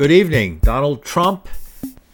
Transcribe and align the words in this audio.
Good 0.00 0.12
evening. 0.12 0.60
Donald 0.62 1.04
Trump, 1.04 1.46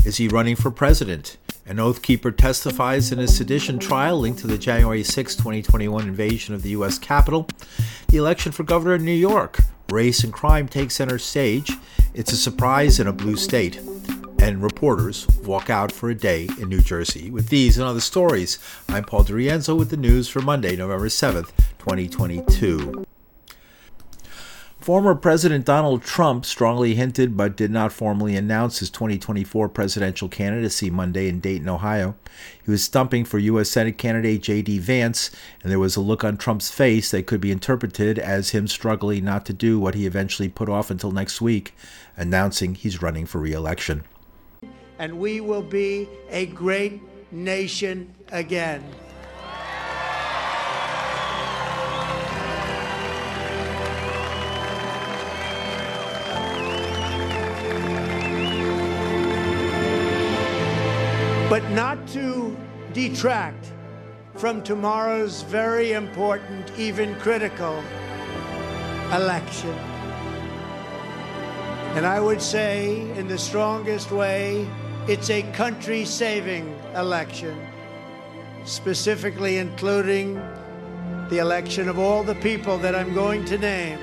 is 0.05 0.17
he 0.17 0.27
running 0.27 0.57
for 0.57 0.73
president? 0.73 1.37
An 1.67 1.79
oath 1.79 2.03
keeper 2.03 2.33
testifies 2.33 3.13
in 3.13 3.21
a 3.21 3.29
sedition 3.29 3.79
trial 3.79 4.19
linked 4.19 4.41
to 4.41 4.49
the 4.49 4.59
January 4.59 5.05
6, 5.05 5.37
2021 5.37 6.09
invasion 6.09 6.53
of 6.53 6.65
the 6.65 6.71
U.S. 6.71 6.99
Capitol. 6.99 7.47
The 8.09 8.17
election 8.17 8.51
for 8.51 8.65
governor 8.65 8.97
in 8.97 9.05
New 9.05 9.13
York. 9.13 9.61
Race 9.89 10.25
and 10.25 10.33
crime 10.33 10.67
take 10.67 10.91
center 10.91 11.17
stage. 11.17 11.71
It's 12.13 12.33
a 12.33 12.37
surprise 12.37 12.99
in 12.99 13.07
a 13.07 13.13
blue 13.13 13.37
state. 13.37 13.77
And 14.41 14.65
reporters 14.65 15.29
walk 15.45 15.71
out 15.71 15.93
for 15.93 16.11
a 16.11 16.15
day 16.17 16.49
in 16.61 16.69
New 16.69 16.81
Jersey. 16.81 17.31
With 17.31 17.51
these 17.51 17.79
and 17.79 17.87
other 17.87 18.01
stories, 18.01 18.59
I'm 18.89 19.05
Paul 19.05 19.23
DiRienzo 19.23 19.79
with 19.79 19.91
the 19.91 19.97
news 19.97 20.27
for 20.27 20.41
Monday, 20.41 20.75
November 20.75 21.07
7th, 21.07 21.53
2022. 21.79 23.06
Former 24.87 25.17
President 25.17 25.65
Donald 25.65 26.05
Trump 26.05 26.45
strongly 26.45 26.95
hinted 26.95 27.37
but 27.37 27.57
did 27.57 27.73
not 27.73 27.93
formally 27.93 28.37
announce 28.37 28.79
his 28.79 28.89
2024 28.89 29.69
presidential 29.69 30.29
candidacy 30.29 30.91
Monday 30.91 31.29
in 31.29 31.41
Dayton, 31.41 31.69
Ohio. 31.69 32.15
He 32.65 32.71
was 32.71 32.85
stumping 32.85 33.25
for 33.25 33.41
U.S. 33.41 33.69
Senate 33.69 33.99
candidate 33.99 34.45
J.D. 34.45 34.79
Vance, 34.79 35.33
and 35.61 35.73
there 35.73 35.81
was 35.81 35.97
a 35.97 36.01
look 36.01 36.23
on 36.23 36.37
Trump's 36.37 36.71
face 36.71 37.11
that 37.11 37.27
could 37.27 37.41
be 37.41 37.51
interpreted 37.51 38.17
as 38.17 38.51
him 38.51 38.69
struggling 38.69 39.25
not 39.25 39.45
to 39.47 39.53
do 39.53 39.81
what 39.81 39.97
he 39.97 40.07
eventually 40.07 40.49
put 40.49 40.69
off 40.69 40.89
until 40.89 41.11
next 41.11 41.41
week, 41.41 41.75
announcing 42.17 42.77
he's 42.77 43.03
running 43.03 43.27
for 43.27 43.41
re 43.41 43.53
election. 43.53 44.05
And 45.01 45.19
we 45.19 45.41
will 45.41 45.63
be 45.63 46.09
a 46.31 46.47
great 46.47 47.03
nation 47.33 48.15
again. 48.31 48.85
But 61.49 61.63
not 61.71 62.09
to 62.09 62.57
detract 62.93 63.73
from 64.35 64.63
tomorrow's 64.63 65.43
very 65.43 65.93
important, 65.93 66.71
even 66.77 67.15
critical 67.21 67.83
election. 69.13 69.71
And 71.95 72.05
I 72.05 72.19
would 72.21 72.43
say, 72.43 73.01
in 73.13 73.29
the 73.29 73.39
strongest 73.39 74.11
way, 74.11 74.69
it's 75.07 75.31
a 75.31 75.43
country 75.53 76.05
saving 76.05 76.77
election, 76.97 77.65
specifically 78.65 79.59
including 79.59 80.35
the 81.31 81.39
election 81.39 81.89
of 81.89 81.97
all 81.97 82.25
the 82.25 82.35
people 82.35 82.77
that 82.79 82.97
I'm 82.97 83.15
going 83.15 83.45
to 83.45 83.57
name. 83.57 84.01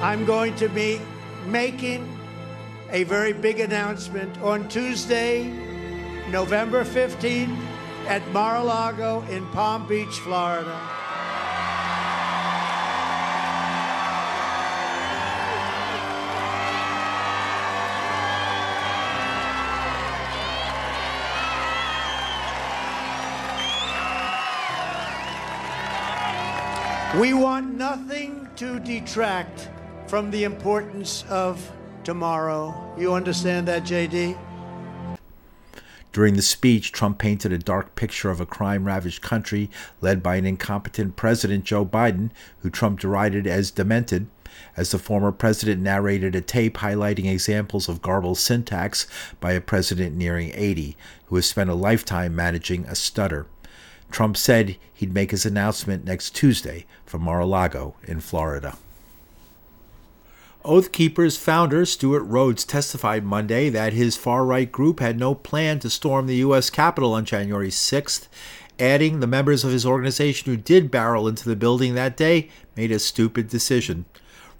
I'm 0.00 0.24
going 0.24 0.54
to 0.56 0.68
be 0.68 1.00
making 1.46 2.08
a 2.90 3.02
very 3.04 3.32
big 3.32 3.58
announcement 3.58 4.40
on 4.40 4.68
Tuesday, 4.68 5.71
November 6.32 6.82
15th 6.82 7.54
at 8.08 8.26
Mar-a-Lago 8.32 9.20
in 9.28 9.46
Palm 9.48 9.86
Beach, 9.86 10.18
Florida. 10.20 10.80
We 27.20 27.34
want 27.34 27.76
nothing 27.76 28.48
to 28.56 28.80
detract 28.80 29.68
from 30.06 30.30
the 30.30 30.44
importance 30.44 31.26
of 31.28 31.70
tomorrow. 32.04 32.74
You 32.96 33.12
understand 33.12 33.68
that, 33.68 33.82
JD? 33.82 34.38
During 36.12 36.36
the 36.36 36.42
speech, 36.42 36.92
Trump 36.92 37.18
painted 37.18 37.52
a 37.52 37.58
dark 37.58 37.94
picture 37.94 38.30
of 38.30 38.38
a 38.38 38.46
crime 38.46 38.84
ravaged 38.84 39.22
country 39.22 39.70
led 40.02 40.22
by 40.22 40.36
an 40.36 40.44
incompetent 40.44 41.16
president, 41.16 41.64
Joe 41.64 41.86
Biden, 41.86 42.30
who 42.58 42.68
Trump 42.68 43.00
derided 43.00 43.46
as 43.46 43.70
demented, 43.70 44.26
as 44.76 44.90
the 44.90 44.98
former 44.98 45.32
president 45.32 45.80
narrated 45.80 46.34
a 46.34 46.42
tape 46.42 46.78
highlighting 46.78 47.32
examples 47.32 47.88
of 47.88 48.02
garbled 48.02 48.36
syntax 48.36 49.06
by 49.40 49.52
a 49.52 49.60
president 49.60 50.14
nearing 50.14 50.52
80, 50.54 50.98
who 51.26 51.36
has 51.36 51.46
spent 51.46 51.70
a 51.70 51.74
lifetime 51.74 52.36
managing 52.36 52.84
a 52.84 52.94
stutter. 52.94 53.46
Trump 54.10 54.36
said 54.36 54.76
he'd 54.92 55.14
make 55.14 55.30
his 55.30 55.46
announcement 55.46 56.04
next 56.04 56.36
Tuesday 56.36 56.84
from 57.06 57.22
Mar 57.22 57.40
a 57.40 57.46
Lago 57.46 57.94
in 58.06 58.20
Florida. 58.20 58.76
Oath 60.64 60.92
Keepers 60.92 61.36
founder 61.36 61.84
Stewart 61.84 62.22
Rhodes 62.22 62.64
testified 62.64 63.24
Monday 63.24 63.68
that 63.68 63.92
his 63.92 64.16
far 64.16 64.44
right 64.44 64.70
group 64.70 65.00
had 65.00 65.18
no 65.18 65.34
plan 65.34 65.80
to 65.80 65.90
storm 65.90 66.28
the 66.28 66.36
U.S. 66.36 66.70
Capitol 66.70 67.14
on 67.14 67.24
January 67.24 67.68
6th, 67.68 68.28
adding 68.78 69.18
the 69.18 69.26
members 69.26 69.64
of 69.64 69.72
his 69.72 69.84
organization 69.84 70.48
who 70.48 70.56
did 70.56 70.88
barrel 70.88 71.26
into 71.26 71.48
the 71.48 71.56
building 71.56 71.96
that 71.96 72.16
day 72.16 72.48
made 72.76 72.92
a 72.92 73.00
stupid 73.00 73.48
decision. 73.48 74.04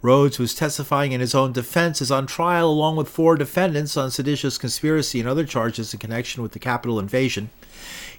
Rhodes, 0.03 0.41
was 0.41 0.57
testifying 0.57 1.13
in 1.13 1.21
his 1.21 1.37
own 1.37 1.53
defense, 1.53 2.03
is 2.03 2.11
on 2.11 2.27
trial 2.27 2.69
along 2.69 2.97
with 2.97 3.09
four 3.09 3.37
defendants 3.37 3.97
on 3.97 4.11
seditious 4.11 4.59
conspiracy 4.59 5.21
and 5.21 5.29
other 5.29 5.45
charges 5.45 5.95
in 5.95 6.01
connection 6.01 6.43
with 6.43 6.51
the 6.51 6.59
Capitol 6.59 6.99
invasion. 6.99 7.51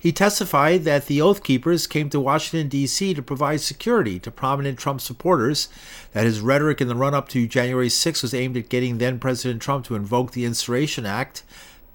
He 0.03 0.11
testified 0.11 0.83
that 0.83 1.05
the 1.05 1.21
Oath 1.21 1.43
Keepers 1.43 1.87
came 1.87 2.09
to 2.09 2.19
Washington, 2.19 2.67
D.C. 2.67 3.13
to 3.13 3.21
provide 3.21 3.61
security 3.61 4.19
to 4.19 4.29
prominent 4.29 4.77
Trump 4.77 4.99
supporters, 4.99 5.69
that 6.11 6.25
his 6.25 6.41
rhetoric 6.41 6.81
in 6.81 6.89
the 6.89 6.95
run 6.97 7.13
up 7.13 7.29
to 7.29 7.47
January 7.47 7.87
6 7.87 8.21
was 8.21 8.33
aimed 8.33 8.57
at 8.57 8.67
getting 8.67 8.97
then 8.97 9.17
President 9.17 9.61
Trump 9.61 9.85
to 9.85 9.95
invoke 9.95 10.31
the 10.31 10.43
Insurrection 10.43 11.05
Act. 11.05 11.43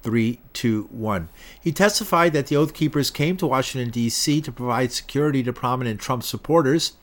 321. 0.01 1.29
He 1.61 1.71
testified 1.71 2.33
that 2.33 2.47
the 2.47 2.55
Oath 2.55 2.73
Keepers 2.73 3.11
came 3.11 3.37
to 3.37 3.45
Washington, 3.45 3.91
D.C. 3.91 4.41
to 4.41 4.51
provide 4.51 4.91
security 4.91 5.43
to 5.43 5.53
prominent 5.53 5.99
Trump 5.99 6.23
supporters, 6.23 6.93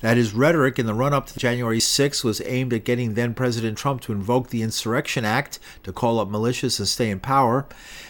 that 0.00 0.16
his 0.16 0.32
rhetoric 0.32 0.78
in 0.78 0.86
the 0.86 0.94
run 0.94 1.14
up 1.14 1.26
to 1.26 1.38
January 1.38 1.78
6 1.78 2.24
was 2.24 2.40
aimed 2.44 2.72
at 2.72 2.84
getting 2.84 3.14
then 3.14 3.34
President 3.34 3.78
Trump 3.78 4.00
to 4.00 4.12
invoke 4.12 4.48
the 4.48 4.62
Insurrection 4.62 5.24
Act 5.24 5.60
to 5.84 5.92
call 5.92 6.18
up 6.18 6.28
militias 6.28 6.80
and 6.80 6.88
stay 6.88 7.10
in 7.10 7.20
power, 7.20 7.66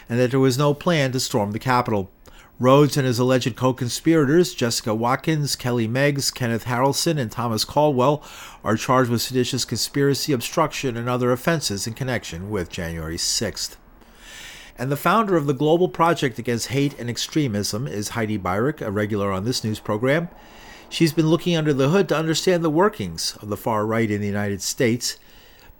and 0.08 0.18
that 0.18 0.30
there 0.30 0.40
was 0.40 0.56
no 0.56 0.72
plan 0.72 1.12
to 1.12 1.20
storm 1.20 1.52
the 1.52 1.58
Capitol. 1.58 2.10
Rhodes 2.60 2.96
and 2.96 3.06
his 3.06 3.20
alleged 3.20 3.54
co 3.54 3.72
conspirators, 3.72 4.52
Jessica 4.52 4.92
Watkins, 4.92 5.54
Kelly 5.54 5.86
Meggs, 5.86 6.32
Kenneth 6.32 6.64
Harrelson, 6.64 7.16
and 7.16 7.30
Thomas 7.30 7.64
Caldwell, 7.64 8.20
are 8.64 8.76
charged 8.76 9.10
with 9.10 9.22
seditious 9.22 9.64
conspiracy, 9.64 10.32
obstruction, 10.32 10.96
and 10.96 11.08
other 11.08 11.30
offenses 11.30 11.86
in 11.86 11.94
connection 11.94 12.50
with 12.50 12.68
January 12.68 13.16
6th. 13.16 13.76
And 14.76 14.90
the 14.90 14.96
founder 14.96 15.36
of 15.36 15.46
the 15.46 15.54
Global 15.54 15.88
Project 15.88 16.40
Against 16.40 16.68
Hate 16.68 16.98
and 16.98 17.08
Extremism 17.08 17.86
is 17.86 18.10
Heidi 18.10 18.38
Beirich, 18.38 18.80
a 18.80 18.90
regular 18.90 19.30
on 19.30 19.44
this 19.44 19.62
news 19.62 19.78
program. 19.78 20.28
She's 20.88 21.12
been 21.12 21.28
looking 21.28 21.56
under 21.56 21.72
the 21.72 21.90
hood 21.90 22.08
to 22.08 22.16
understand 22.16 22.64
the 22.64 22.70
workings 22.70 23.36
of 23.40 23.50
the 23.50 23.56
far 23.56 23.86
right 23.86 24.10
in 24.10 24.20
the 24.20 24.26
United 24.26 24.62
States. 24.62 25.16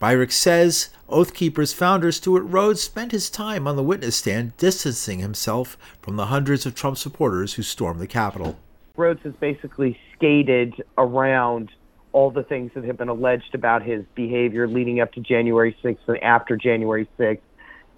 Beirich 0.01 0.31
says 0.31 0.91
Oath 1.09 1.35
Keepers 1.35 1.73
founder 1.73 2.13
Stewart 2.13 2.45
Rhodes 2.45 2.81
spent 2.81 3.11
his 3.11 3.29
time 3.29 3.67
on 3.67 3.75
the 3.75 3.83
witness 3.83 4.17
stand 4.17 4.57
distancing 4.57 5.19
himself 5.19 5.77
from 6.01 6.15
the 6.15 6.27
hundreds 6.27 6.65
of 6.65 6.75
Trump 6.77 6.97
supporters 6.97 7.55
who 7.55 7.63
stormed 7.63 7.99
the 7.99 8.07
Capitol. 8.07 8.57
Rhodes 8.97 9.21
has 9.25 9.35
basically 9.41 9.99
skated 10.15 10.75
around 10.97 11.73
all 12.13 12.31
the 12.31 12.45
things 12.45 12.71
that 12.75 12.85
have 12.85 12.97
been 12.97 13.09
alleged 13.09 13.55
about 13.55 13.83
his 13.83 14.05
behavior 14.15 14.69
leading 14.69 15.01
up 15.01 15.13
to 15.15 15.21
January 15.21 15.77
6th 15.83 15.99
and 16.07 16.23
after 16.23 16.57
January 16.57 17.09
6th. 17.19 17.41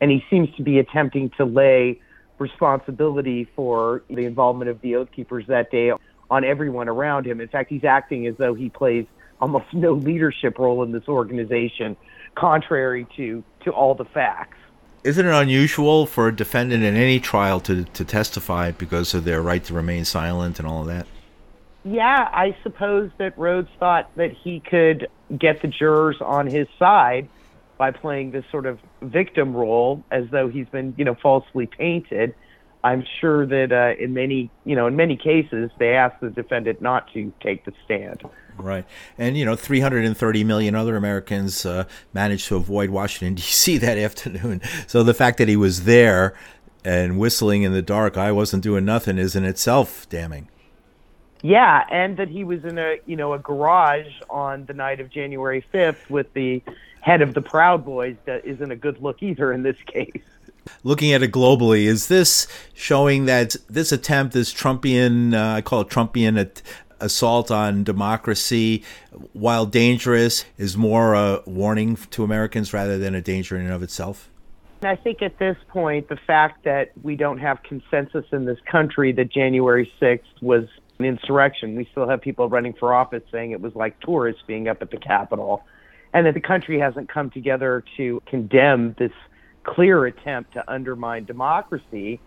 And 0.00 0.10
he 0.10 0.24
seems 0.30 0.48
to 0.56 0.62
be 0.62 0.78
attempting 0.78 1.30
to 1.36 1.44
lay 1.44 2.00
responsibility 2.38 3.46
for 3.54 4.02
the 4.08 4.24
involvement 4.24 4.70
of 4.70 4.80
the 4.80 4.96
Oath 4.96 5.12
Keepers 5.14 5.46
that 5.48 5.70
day 5.70 5.92
on 6.30 6.44
everyone 6.44 6.88
around 6.88 7.26
him. 7.26 7.42
In 7.42 7.48
fact, 7.48 7.68
he's 7.68 7.84
acting 7.84 8.26
as 8.26 8.36
though 8.38 8.54
he 8.54 8.70
plays 8.70 9.04
almost 9.40 9.72
no 9.72 9.92
leadership 9.92 10.58
role 10.58 10.82
in 10.82 10.92
this 10.92 11.08
organization 11.08 11.96
contrary 12.34 13.06
to, 13.16 13.42
to 13.64 13.70
all 13.70 13.94
the 13.94 14.04
facts. 14.04 14.56
Isn't 15.02 15.26
it 15.26 15.32
unusual 15.32 16.04
for 16.04 16.28
a 16.28 16.36
defendant 16.36 16.82
in 16.82 16.94
any 16.94 17.20
trial 17.20 17.58
to, 17.60 17.84
to 17.84 18.04
testify 18.04 18.70
because 18.70 19.14
of 19.14 19.24
their 19.24 19.40
right 19.40 19.64
to 19.64 19.74
remain 19.74 20.04
silent 20.04 20.58
and 20.58 20.68
all 20.68 20.82
of 20.82 20.88
that? 20.88 21.06
Yeah, 21.84 22.28
I 22.30 22.54
suppose 22.62 23.10
that 23.16 23.38
Rhodes 23.38 23.70
thought 23.78 24.14
that 24.16 24.32
he 24.32 24.60
could 24.60 25.08
get 25.38 25.62
the 25.62 25.68
jurors 25.68 26.16
on 26.20 26.46
his 26.46 26.68
side 26.78 27.28
by 27.78 27.90
playing 27.90 28.32
this 28.32 28.44
sort 28.50 28.66
of 28.66 28.78
victim 29.00 29.56
role 29.56 30.04
as 30.10 30.28
though 30.30 30.48
he's 30.48 30.68
been, 30.68 30.94
you 30.98 31.04
know, 31.06 31.14
falsely 31.14 31.66
painted. 31.66 32.34
I'm 32.82 33.04
sure 33.20 33.46
that 33.46 33.72
uh, 33.72 34.02
in 34.02 34.14
many, 34.14 34.50
you 34.64 34.74
know, 34.74 34.86
in 34.86 34.96
many 34.96 35.16
cases, 35.16 35.70
they 35.78 35.94
ask 35.94 36.18
the 36.20 36.30
defendant 36.30 36.80
not 36.80 37.12
to 37.12 37.32
take 37.40 37.64
the 37.64 37.72
stand. 37.84 38.22
Right, 38.56 38.84
and 39.18 39.36
you 39.36 39.44
know, 39.44 39.56
330 39.56 40.44
million 40.44 40.74
other 40.74 40.96
Americans 40.96 41.64
uh, 41.66 41.84
managed 42.12 42.46
to 42.48 42.56
avoid 42.56 42.90
Washington 42.90 43.34
D.C. 43.36 43.78
that 43.78 43.98
afternoon. 43.98 44.60
So 44.86 45.02
the 45.02 45.14
fact 45.14 45.38
that 45.38 45.48
he 45.48 45.56
was 45.56 45.84
there 45.84 46.34
and 46.84 47.18
whistling 47.18 47.62
in 47.62 47.72
the 47.72 47.82
dark, 47.82 48.16
I 48.16 48.32
wasn't 48.32 48.62
doing 48.62 48.84
nothing, 48.84 49.18
is 49.18 49.36
in 49.36 49.44
itself 49.44 50.08
damning. 50.08 50.48
Yeah, 51.42 51.86
and 51.90 52.16
that 52.18 52.28
he 52.28 52.44
was 52.44 52.64
in 52.64 52.78
a 52.78 52.98
you 53.06 53.16
know 53.16 53.32
a 53.32 53.38
garage 53.38 54.12
on 54.28 54.66
the 54.66 54.74
night 54.74 55.00
of 55.00 55.10
January 55.10 55.64
5th 55.72 56.10
with 56.10 56.32
the 56.34 56.62
head 57.00 57.22
of 57.22 57.32
the 57.34 57.40
Proud 57.40 57.84
Boys 57.84 58.16
that 58.26 58.44
isn't 58.44 58.70
a 58.70 58.76
good 58.76 59.00
look 59.02 59.22
either 59.22 59.52
in 59.52 59.62
this 59.62 59.76
case. 59.86 60.22
Looking 60.84 61.12
at 61.12 61.22
it 61.22 61.32
globally, 61.32 61.84
is 61.84 62.08
this 62.08 62.46
showing 62.74 63.26
that 63.26 63.56
this 63.68 63.92
attempt, 63.92 64.34
this 64.34 64.52
Trumpian, 64.52 65.34
uh, 65.34 65.56
I 65.56 65.60
call 65.60 65.82
it 65.82 65.88
Trumpian 65.88 66.40
at, 66.40 66.62
assault 67.00 67.50
on 67.50 67.82
democracy, 67.82 68.84
while 69.32 69.66
dangerous, 69.66 70.44
is 70.58 70.76
more 70.76 71.14
a 71.14 71.42
warning 71.46 71.96
to 71.96 72.22
Americans 72.22 72.72
rather 72.72 72.98
than 72.98 73.14
a 73.14 73.20
danger 73.20 73.56
in 73.56 73.62
and 73.62 73.72
of 73.72 73.82
itself? 73.82 74.30
I 74.82 74.96
think 74.96 75.20
at 75.20 75.38
this 75.38 75.56
point, 75.68 76.08
the 76.08 76.16
fact 76.16 76.64
that 76.64 76.92
we 77.02 77.16
don't 77.16 77.38
have 77.38 77.62
consensus 77.62 78.24
in 78.32 78.46
this 78.46 78.58
country 78.70 79.12
that 79.12 79.30
January 79.30 79.92
6th 80.00 80.22
was 80.40 80.64
an 80.98 81.04
insurrection, 81.04 81.76
we 81.76 81.86
still 81.90 82.08
have 82.08 82.20
people 82.20 82.48
running 82.48 82.72
for 82.72 82.94
office 82.94 83.22
saying 83.30 83.50
it 83.50 83.60
was 83.60 83.74
like 83.74 83.98
tourists 84.00 84.42
being 84.46 84.68
up 84.68 84.80
at 84.80 84.90
the 84.90 84.96
Capitol, 84.96 85.64
and 86.14 86.26
that 86.26 86.34
the 86.34 86.40
country 86.40 86.78
hasn't 86.78 87.08
come 87.10 87.30
together 87.30 87.84
to 87.96 88.22
condemn 88.26 88.94
this 88.98 89.12
clear 89.70 90.06
attempt 90.06 90.52
to 90.54 90.70
undermine 90.70 91.24
democracy 91.24 92.20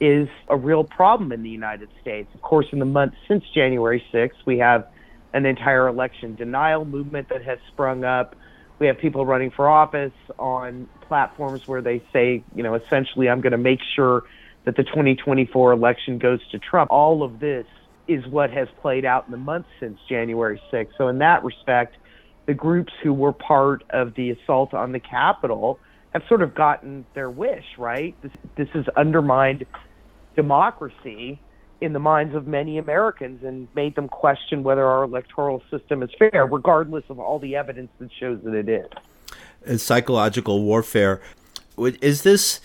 is 0.00 0.28
a 0.48 0.56
real 0.56 0.84
problem 0.84 1.32
in 1.32 1.42
the 1.42 1.50
United 1.50 1.88
States. 2.00 2.28
Of 2.34 2.42
course, 2.42 2.66
in 2.72 2.78
the 2.78 2.84
months 2.84 3.16
since 3.28 3.44
January 3.54 4.02
6th, 4.12 4.44
we 4.46 4.58
have 4.58 4.86
an 5.32 5.46
entire 5.46 5.88
election 5.88 6.34
denial 6.34 6.84
movement 6.84 7.28
that 7.30 7.44
has 7.44 7.58
sprung 7.72 8.04
up. 8.04 8.36
We 8.78 8.86
have 8.86 8.98
people 8.98 9.24
running 9.24 9.50
for 9.50 9.68
office 9.68 10.12
on 10.38 10.88
platforms 11.08 11.62
where 11.66 11.82
they 11.82 12.02
say, 12.12 12.44
you 12.54 12.62
know, 12.62 12.74
essentially, 12.74 13.28
I'm 13.28 13.40
going 13.40 13.52
to 13.52 13.58
make 13.58 13.80
sure 13.94 14.22
that 14.64 14.76
the 14.76 14.84
2024 14.84 15.72
election 15.72 16.18
goes 16.18 16.40
to 16.50 16.58
Trump. 16.58 16.90
All 16.90 17.22
of 17.22 17.40
this 17.40 17.66
is 18.08 18.26
what 18.26 18.50
has 18.50 18.68
played 18.82 19.04
out 19.04 19.26
in 19.26 19.32
the 19.32 19.38
months 19.38 19.68
since 19.80 19.98
January 20.08 20.60
6th. 20.72 20.90
So, 20.98 21.08
in 21.08 21.18
that 21.18 21.44
respect, 21.44 21.96
the 22.46 22.54
groups 22.54 22.92
who 23.02 23.12
were 23.12 23.32
part 23.32 23.84
of 23.90 24.14
the 24.14 24.30
assault 24.30 24.74
on 24.74 24.92
the 24.92 25.00
Capitol 25.00 25.78
have 26.14 26.22
sort 26.28 26.42
of 26.42 26.54
gotten 26.54 27.04
their 27.14 27.28
wish, 27.28 27.64
right? 27.76 28.14
This, 28.22 28.32
this 28.56 28.68
has 28.70 28.84
undermined 28.96 29.66
democracy 30.36 31.40
in 31.80 31.92
the 31.92 31.98
minds 31.98 32.34
of 32.34 32.46
many 32.46 32.78
Americans 32.78 33.42
and 33.44 33.68
made 33.74 33.94
them 33.96 34.08
question 34.08 34.62
whether 34.62 34.86
our 34.86 35.02
electoral 35.02 35.62
system 35.70 36.02
is 36.02 36.10
fair, 36.18 36.46
regardless 36.46 37.04
of 37.10 37.18
all 37.18 37.38
the 37.38 37.56
evidence 37.56 37.90
that 37.98 38.10
shows 38.18 38.40
that 38.44 38.54
it 38.54 38.68
is. 38.68 38.86
It's 39.66 39.82
psychological 39.82 40.62
warfare. 40.62 41.20
Is 41.76 42.22
this 42.22 42.60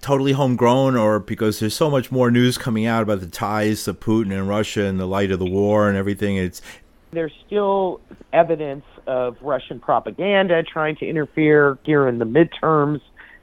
totally 0.00 0.32
homegrown, 0.32 0.96
or 0.96 1.20
because 1.20 1.60
there's 1.60 1.76
so 1.76 1.88
much 1.88 2.10
more 2.10 2.30
news 2.30 2.58
coming 2.58 2.84
out 2.84 3.04
about 3.04 3.20
the 3.20 3.26
ties 3.26 3.84
to 3.84 3.94
Putin 3.94 4.32
and 4.36 4.48
Russia 4.48 4.82
in 4.84 4.96
the 4.96 5.06
light 5.06 5.30
of 5.30 5.38
the 5.38 5.46
war 5.46 5.88
and 5.88 5.96
everything? 5.96 6.36
It's 6.36 6.60
there's 7.12 7.32
still 7.46 8.00
evidence 8.32 8.84
of 9.06 9.36
Russian 9.42 9.78
propaganda 9.78 10.62
trying 10.62 10.96
to 10.96 11.06
interfere 11.06 11.78
here 11.84 12.08
in 12.08 12.18
the 12.18 12.24
midterms. 12.24 13.00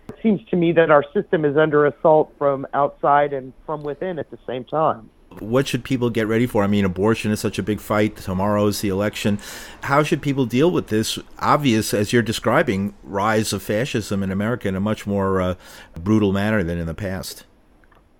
It 0.09 0.15
seems 0.23 0.41
to 0.49 0.55
me 0.55 0.71
that 0.73 0.89
our 0.89 1.05
system 1.13 1.45
is 1.45 1.55
under 1.55 1.85
assault 1.85 2.33
from 2.37 2.65
outside 2.73 3.31
and 3.31 3.53
from 3.65 3.83
within 3.83 4.17
at 4.17 4.31
the 4.31 4.39
same 4.47 4.65
time. 4.65 5.11
What 5.37 5.67
should 5.67 5.83
people 5.83 6.09
get 6.09 6.27
ready 6.27 6.47
for? 6.47 6.63
I 6.63 6.67
mean, 6.67 6.83
abortion 6.83 7.31
is 7.31 7.39
such 7.39 7.59
a 7.59 7.63
big 7.63 7.79
fight. 7.79 8.17
Tomorrow's 8.17 8.81
the 8.81 8.89
election. 8.89 9.37
How 9.81 10.01
should 10.01 10.23
people 10.23 10.47
deal 10.47 10.71
with 10.71 10.87
this 10.87 11.19
obvious, 11.37 11.93
as 11.93 12.11
you're 12.11 12.23
describing, 12.23 12.95
rise 13.03 13.53
of 13.53 13.61
fascism 13.61 14.23
in 14.23 14.31
America 14.31 14.67
in 14.67 14.75
a 14.75 14.79
much 14.79 15.05
more 15.05 15.39
uh, 15.39 15.55
brutal 15.93 16.33
manner 16.33 16.63
than 16.63 16.79
in 16.79 16.87
the 16.87 16.95
past? 16.95 17.45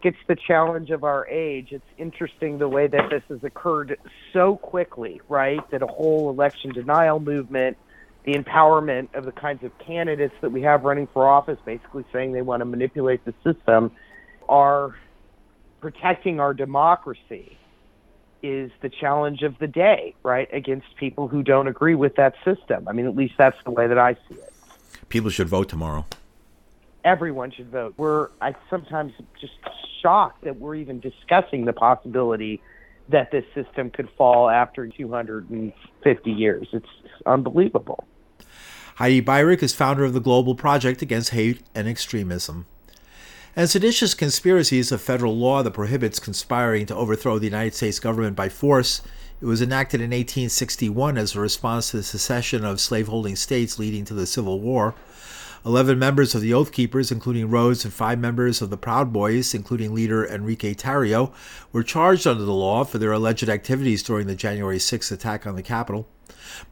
It's 0.04 0.18
the 0.28 0.36
challenge 0.36 0.92
of 0.92 1.04
our 1.04 1.28
age. 1.28 1.70
It's 1.72 1.86
interesting 1.98 2.58
the 2.58 2.70
way 2.70 2.88
that 2.88 3.10
this 3.10 3.24
has 3.30 3.44
occurred 3.44 3.98
so 4.34 4.56
quickly, 4.56 5.22
right? 5.28 5.60
That 5.72 5.82
a 5.82 5.88
whole 5.88 6.30
election 6.30 6.72
denial 6.72 7.20
movement, 7.20 7.78
the 8.24 8.34
empowerment 8.34 9.14
of 9.14 9.26
the 9.26 9.32
kinds 9.32 9.64
of 9.64 9.78
candidates 9.80 10.36
that 10.42 10.52
we 10.52 10.62
have 10.62 10.84
running 10.84 11.08
for 11.14 11.28
office, 11.28 11.58
basically 11.66 12.06
saying 12.14 12.32
they 12.32 12.42
want 12.42 12.62
to 12.62 12.66
manipulate 12.66 13.24
the 13.26 13.34
system, 13.44 13.92
are 14.48 14.96
protecting 15.82 16.40
our 16.40 16.54
democracy 16.54 17.58
is 18.42 18.72
the 18.82 18.90
challenge 18.90 19.42
of 19.42 19.58
the 19.60 19.68
day, 19.68 20.16
right? 20.24 20.48
Against 20.54 20.88
people 20.98 21.28
who 21.28 21.44
don't 21.44 21.68
agree 21.68 21.96
with 21.96 22.16
that 22.16 22.36
system. 22.46 22.88
I 22.88 22.94
mean, 22.94 23.06
at 23.06 23.16
least 23.16 23.34
that's 23.38 23.58
the 23.66 23.72
way 23.72 23.88
that 23.88 23.98
I 23.98 24.14
see 24.14 24.36
it. 24.36 24.54
People 25.10 25.30
should 25.30 25.50
vote 25.50 25.68
tomorrow 25.68 26.06
everyone 27.04 27.52
should 27.52 27.70
vote. 27.70 27.94
We're 27.98 28.30
I 28.42 28.56
sometimes 28.70 29.14
just 29.40 29.54
shocked 30.02 30.44
that 30.44 30.60
we're 30.60 30.76
even 30.76 31.00
discussing 31.00 31.66
the 31.66 31.74
possibility 31.74 32.62
that 33.10 33.32
this 33.32 33.46
system 33.56 33.90
could 33.90 34.10
fall 34.18 34.50
after 34.50 34.88
250 34.88 36.32
years. 36.32 36.68
It's 36.72 36.86
unbelievable. 37.26 38.06
Heidi 38.96 39.22
Beirich 39.22 39.64
is 39.64 39.74
founder 39.74 40.04
of 40.04 40.14
the 40.14 40.20
Global 40.20 40.56
Project 40.56 41.02
Against 41.02 41.32
Hate 41.32 41.62
and 41.74 41.88
Extremism. 41.88 42.66
And 43.56 43.70
seditious 43.70 44.14
conspiracy 44.14 44.78
is 44.78 44.92
a 44.92 44.98
federal 44.98 45.36
law 45.36 45.64
that 45.64 45.72
prohibits 45.72 46.20
conspiring 46.20 46.86
to 46.88 46.96
overthrow 46.96 47.40
the 47.40 47.46
United 47.46 47.74
States 47.74 48.00
government 48.00 48.36
by 48.36 48.50
force. 48.50 49.02
It 49.42 49.46
was 49.46 49.62
enacted 49.62 50.02
in 50.02 50.12
1861 50.12 51.18
as 51.18 51.36
a 51.36 51.40
response 51.40 51.92
to 51.92 51.98
the 51.98 52.04
secession 52.04 52.64
of 52.64 52.80
slaveholding 52.80 53.38
states 53.38 53.80
leading 53.80 54.06
to 54.06 54.14
the 54.14 54.28
Civil 54.28 54.60
War. 54.60 54.94
Eleven 55.66 56.00
members 56.00 56.34
of 56.34 56.42
the 56.42 56.54
Oath 56.54 56.72
Keepers, 56.72 57.12
including 57.12 57.50
Rhodes, 57.50 57.84
and 57.84 57.94
five 57.94 58.18
members 58.18 58.62
of 58.62 58.70
the 58.70 58.78
Proud 58.78 59.12
Boys, 59.12 59.54
including 59.54 59.94
leader 59.94 60.26
Enrique 60.26 60.74
Tarrio, 60.74 61.34
were 61.74 61.84
charged 61.84 62.26
under 62.26 62.44
the 62.44 62.54
law 62.54 62.86
for 62.86 62.98
their 62.98 63.12
alleged 63.12 63.50
activities 63.50 64.02
during 64.02 64.28
the 64.28 64.36
January 64.36 64.78
6th 64.78 65.12
attack 65.12 65.46
on 65.46 65.56
the 65.56 65.62
Capitol. 65.62 66.08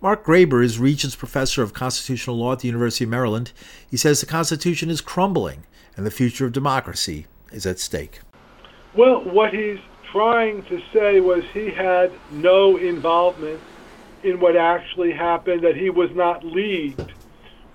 Mark 0.01 0.25
Graber 0.25 0.63
is 0.63 0.80
Regents 0.80 1.18
Professor 1.18 1.62
of 1.62 1.74
Constitutional 1.74 2.38
Law 2.38 2.54
at 2.54 2.60
the 2.60 2.68
University 2.68 3.04
of 3.04 3.10
Maryland. 3.10 3.51
He 3.89 3.98
says 3.98 4.22
the 4.22 4.25
Constitution 4.25 4.89
is 4.89 5.01
crumbling 5.01 5.66
and 5.98 6.06
the 6.06 6.12
future 6.12 6.45
of 6.45 6.54
democracy 6.54 7.25
is 7.51 7.66
at 7.66 7.80
stake. 7.80 8.22
Well, 8.95 9.22
what 9.24 9.54
he's 9.54 9.80
trying 10.12 10.63
to 10.63 10.81
say 10.94 11.19
was 11.19 11.44
he 11.54 11.72
had 11.72 12.12
no 12.31 12.78
involvement 12.78 13.60
in 14.24 14.39
what 14.39 14.56
actually 14.56 15.12
happened, 15.12 15.62
that 15.62 15.75
he 15.75 15.89
was 15.89 16.10
not 16.12 16.44
leagued 16.44 17.12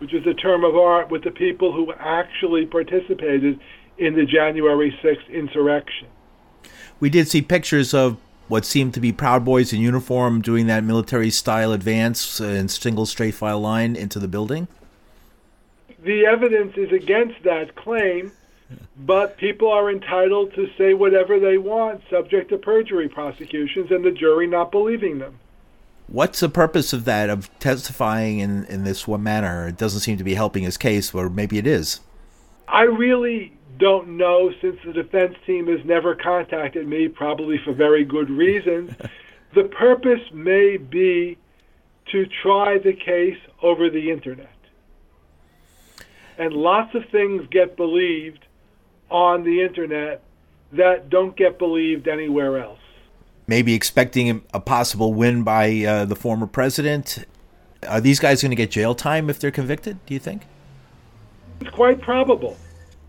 which 0.02 0.12
is 0.12 0.26
a 0.26 0.34
term 0.34 0.64
of 0.64 0.74
art 0.74 1.12
with 1.12 1.22
the 1.22 1.30
people 1.30 1.72
who 1.72 1.92
actually 1.92 2.66
participated 2.66 3.60
in 3.98 4.16
the 4.16 4.26
January 4.26 4.92
6th 5.00 5.30
insurrection. 5.32 6.08
We 6.98 7.08
did 7.08 7.28
see 7.28 7.40
pictures 7.40 7.94
of 7.94 8.16
what 8.48 8.64
seemed 8.64 8.94
to 8.94 9.00
be 9.00 9.12
Proud 9.12 9.44
Boys 9.44 9.72
in 9.72 9.80
uniform 9.80 10.42
doing 10.42 10.66
that 10.66 10.82
military 10.82 11.30
style 11.30 11.72
advance 11.72 12.40
in 12.40 12.68
single 12.68 13.06
straight 13.06 13.36
file 13.36 13.60
line 13.60 13.94
into 13.94 14.18
the 14.18 14.26
building. 14.26 14.66
The 16.02 16.26
evidence 16.26 16.76
is 16.76 16.90
against 16.90 17.40
that 17.44 17.76
claim, 17.76 18.32
but 18.96 19.36
people 19.36 19.70
are 19.70 19.88
entitled 19.88 20.52
to 20.54 20.68
say 20.76 20.94
whatever 20.94 21.38
they 21.38 21.58
want, 21.58 22.02
subject 22.10 22.50
to 22.50 22.58
perjury 22.58 23.08
prosecutions, 23.08 23.92
and 23.92 24.04
the 24.04 24.10
jury 24.10 24.48
not 24.48 24.72
believing 24.72 25.20
them. 25.20 25.38
What's 26.12 26.40
the 26.40 26.50
purpose 26.50 26.92
of 26.92 27.06
that, 27.06 27.30
of 27.30 27.48
testifying 27.58 28.40
in, 28.40 28.66
in 28.66 28.84
this 28.84 29.08
one 29.08 29.22
manner? 29.22 29.68
It 29.68 29.78
doesn't 29.78 30.00
seem 30.00 30.18
to 30.18 30.24
be 30.24 30.34
helping 30.34 30.62
his 30.62 30.76
case, 30.76 31.14
or 31.14 31.30
maybe 31.30 31.56
it 31.56 31.66
is. 31.66 32.00
I 32.68 32.82
really 32.82 33.54
don't 33.78 34.18
know 34.18 34.52
since 34.60 34.76
the 34.84 34.92
defense 34.92 35.36
team 35.46 35.68
has 35.68 35.82
never 35.86 36.14
contacted 36.14 36.86
me, 36.86 37.08
probably 37.08 37.56
for 37.64 37.72
very 37.72 38.04
good 38.04 38.28
reasons. 38.28 38.92
the 39.54 39.64
purpose 39.64 40.20
may 40.34 40.76
be 40.76 41.38
to 42.10 42.26
try 42.42 42.76
the 42.76 42.92
case 42.92 43.38
over 43.62 43.88
the 43.88 44.10
internet. 44.10 44.54
And 46.36 46.52
lots 46.52 46.94
of 46.94 47.04
things 47.10 47.46
get 47.50 47.74
believed 47.74 48.44
on 49.10 49.44
the 49.44 49.62
internet 49.62 50.22
that 50.72 51.08
don't 51.08 51.34
get 51.34 51.58
believed 51.58 52.06
anywhere 52.06 52.58
else 52.58 52.81
maybe 53.52 53.74
expecting 53.74 54.42
a 54.54 54.60
possible 54.60 55.12
win 55.12 55.42
by 55.42 55.84
uh, 55.84 56.06
the 56.06 56.16
former 56.16 56.46
president. 56.46 57.18
Are 57.86 58.00
these 58.00 58.18
guys 58.18 58.40
going 58.40 58.48
to 58.48 58.56
get 58.56 58.70
jail 58.70 58.94
time 58.94 59.28
if 59.28 59.38
they're 59.38 59.50
convicted, 59.50 59.98
do 60.06 60.14
you 60.14 60.20
think? 60.20 60.46
It's 61.60 61.68
quite 61.68 62.00
probable. 62.00 62.56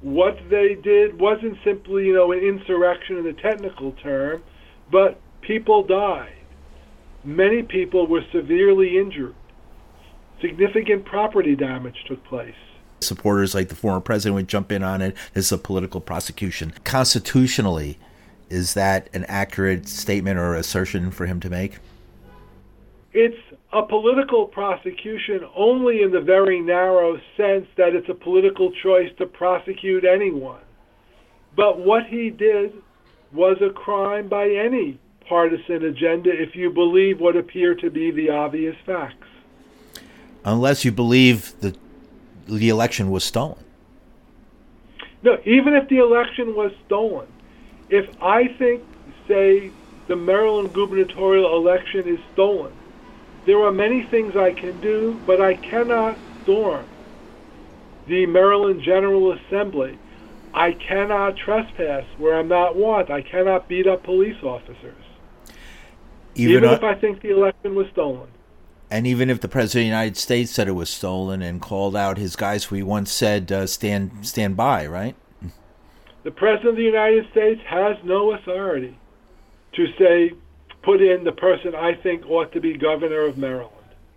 What 0.01 0.37
they 0.49 0.75
did 0.75 1.17
wasn't 1.17 1.57
simply, 1.63 2.07
you 2.07 2.13
know, 2.13 2.33
an 2.33 2.39
insurrection 2.39 3.15
in 3.19 3.23
the 3.23 3.31
technical 3.31 3.93
term, 3.93 4.43
but 4.91 5.17
people 5.39 5.81
died. 5.81 6.35
Many 7.23 7.63
people 7.63 8.05
were 8.05 8.25
severely 8.33 8.97
injured. 8.97 9.35
Significant 10.41 11.05
property 11.05 11.55
damage 11.55 12.03
took 12.05 12.21
place. 12.25 12.61
Supporters 12.99 13.55
like 13.55 13.69
the 13.69 13.75
former 13.75 14.01
president 14.01 14.35
would 14.35 14.49
jump 14.49 14.73
in 14.73 14.83
on 14.83 15.01
it. 15.01 15.15
Is 15.35 15.53
a 15.53 15.57
political 15.57 16.01
prosecution. 16.01 16.73
Constitutionally, 16.83 17.97
is 18.53 18.75
that 18.75 19.09
an 19.13 19.25
accurate 19.27 19.87
statement 19.87 20.37
or 20.37 20.53
assertion 20.53 21.09
for 21.09 21.25
him 21.25 21.39
to 21.39 21.49
make? 21.49 21.79
It's 23.11 23.37
a 23.71 23.81
political 23.81 24.45
prosecution 24.45 25.41
only 25.55 26.03
in 26.03 26.11
the 26.11 26.21
very 26.21 26.61
narrow 26.61 27.19
sense 27.35 27.65
that 27.77 27.95
it's 27.95 28.09
a 28.09 28.13
political 28.13 28.71
choice 28.71 29.09
to 29.17 29.25
prosecute 29.25 30.05
anyone. 30.05 30.61
But 31.55 31.79
what 31.79 32.05
he 32.05 32.29
did 32.29 32.73
was 33.31 33.57
a 33.61 33.71
crime 33.71 34.27
by 34.27 34.47
any 34.49 34.99
partisan 35.27 35.85
agenda 35.85 36.29
if 36.29 36.55
you 36.55 36.69
believe 36.69 37.19
what 37.19 37.35
appear 37.35 37.73
to 37.75 37.89
be 37.89 38.11
the 38.11 38.29
obvious 38.29 38.75
facts. 38.85 39.27
Unless 40.45 40.85
you 40.85 40.91
believe 40.91 41.53
the 41.61 41.75
the 42.45 42.69
election 42.69 43.09
was 43.09 43.23
stolen. 43.23 43.63
No, 45.23 45.37
even 45.45 45.73
if 45.73 45.87
the 45.87 45.99
election 45.99 46.53
was 46.55 46.73
stolen, 46.85 47.27
if 47.93 48.09
I 48.19 48.47
think, 48.47 48.83
say, 49.27 49.71
the 50.07 50.15
Maryland 50.15 50.73
gubernatorial 50.73 51.55
election 51.55 52.07
is 52.07 52.19
stolen, 52.33 52.73
there 53.45 53.61
are 53.61 53.71
many 53.71 54.01
things 54.03 54.35
I 54.35 54.51
can 54.51 54.81
do, 54.81 55.21
but 55.27 55.39
I 55.39 55.53
cannot 55.53 56.17
storm 56.41 56.85
the 58.07 58.25
Maryland 58.25 58.81
General 58.81 59.33
Assembly. 59.33 59.99
I 60.55 60.71
cannot 60.71 61.37
trespass 61.37 62.05
where 62.17 62.35
I'm 62.39 62.47
not 62.47 62.75
wanted. 62.75 63.11
I 63.11 63.21
cannot 63.21 63.67
beat 63.67 63.85
up 63.85 64.03
police 64.03 64.41
officers. 64.41 64.95
Even, 66.33 66.63
even 66.63 66.69
if 66.71 66.83
I 66.83 66.95
think 66.95 67.21
the 67.21 67.29
election 67.29 67.75
was 67.75 67.87
stolen. 67.91 68.27
And 68.89 69.05
even 69.05 69.29
if 69.29 69.39
the 69.39 69.47
president 69.47 69.81
of 69.81 69.83
the 69.83 69.85
United 69.85 70.17
States 70.17 70.51
said 70.51 70.67
it 70.67 70.71
was 70.71 70.89
stolen 70.89 71.43
and 71.43 71.61
called 71.61 71.95
out 71.95 72.17
his 72.17 72.35
guys 72.35 72.65
who 72.65 72.75
he 72.75 72.83
once 72.83 73.11
said 73.11 73.51
uh, 73.51 73.67
stand 73.67 74.25
stand 74.25 74.57
by, 74.57 74.87
right? 74.87 75.15
The 76.23 76.31
president 76.31 76.69
of 76.69 76.75
the 76.77 76.83
United 76.83 77.29
States 77.31 77.61
has 77.67 77.97
no 78.03 78.33
authority 78.33 78.97
to 79.73 79.87
say 79.97 80.31
put 80.81 81.01
in 81.01 81.23
the 81.23 81.31
person 81.31 81.75
I 81.75 81.95
think 81.95 82.25
ought 82.29 82.51
to 82.53 82.61
be 82.61 82.77
governor 82.77 83.25
of 83.25 83.37
Maryland. 83.37 83.71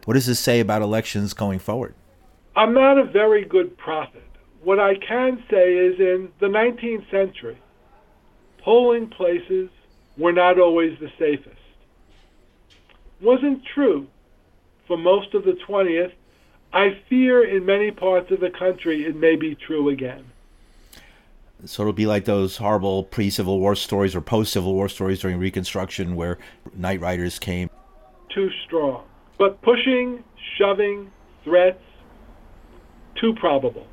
What 0.04 0.14
does 0.14 0.26
this 0.26 0.38
say 0.38 0.60
about 0.60 0.82
elections 0.82 1.34
going 1.34 1.58
forward? 1.58 1.94
I'm 2.54 2.72
not 2.72 2.96
a 2.96 3.04
very 3.04 3.44
good 3.44 3.76
prophet. 3.76 4.22
What 4.62 4.78
I 4.78 4.94
can 4.96 5.42
say 5.50 5.74
is 5.74 5.98
in 5.98 6.30
the 6.40 6.46
19th 6.46 7.10
century, 7.10 7.58
polling 8.62 9.08
places 9.08 9.68
were 10.16 10.32
not 10.32 10.58
always 10.58 10.98
the 11.00 11.10
safest. 11.18 11.60
Wasn't 13.20 13.64
true 13.74 14.06
for 14.86 14.96
most 14.96 15.34
of 15.34 15.44
the 15.44 15.56
20th. 15.68 16.12
I 16.72 17.00
fear 17.08 17.44
in 17.44 17.64
many 17.64 17.90
parts 17.90 18.30
of 18.30 18.40
the 18.40 18.50
country 18.50 19.04
it 19.04 19.16
may 19.16 19.36
be 19.36 19.54
true 19.54 19.88
again. 19.88 20.24
So 21.64 21.82
it'll 21.82 21.92
be 21.92 22.06
like 22.06 22.26
those 22.26 22.58
horrible 22.58 23.04
pre 23.04 23.30
Civil 23.30 23.58
War 23.58 23.74
stories 23.74 24.14
or 24.14 24.20
post 24.20 24.52
Civil 24.52 24.74
War 24.74 24.88
stories 24.88 25.20
during 25.20 25.38
Reconstruction 25.38 26.14
where 26.14 26.38
night 26.74 27.00
riders 27.00 27.38
came. 27.38 27.70
Too 28.28 28.50
strong. 28.66 29.04
But 29.38 29.62
pushing, 29.62 30.22
shoving, 30.58 31.10
threats, 31.44 31.82
too 33.14 33.34
probable. 33.34 33.86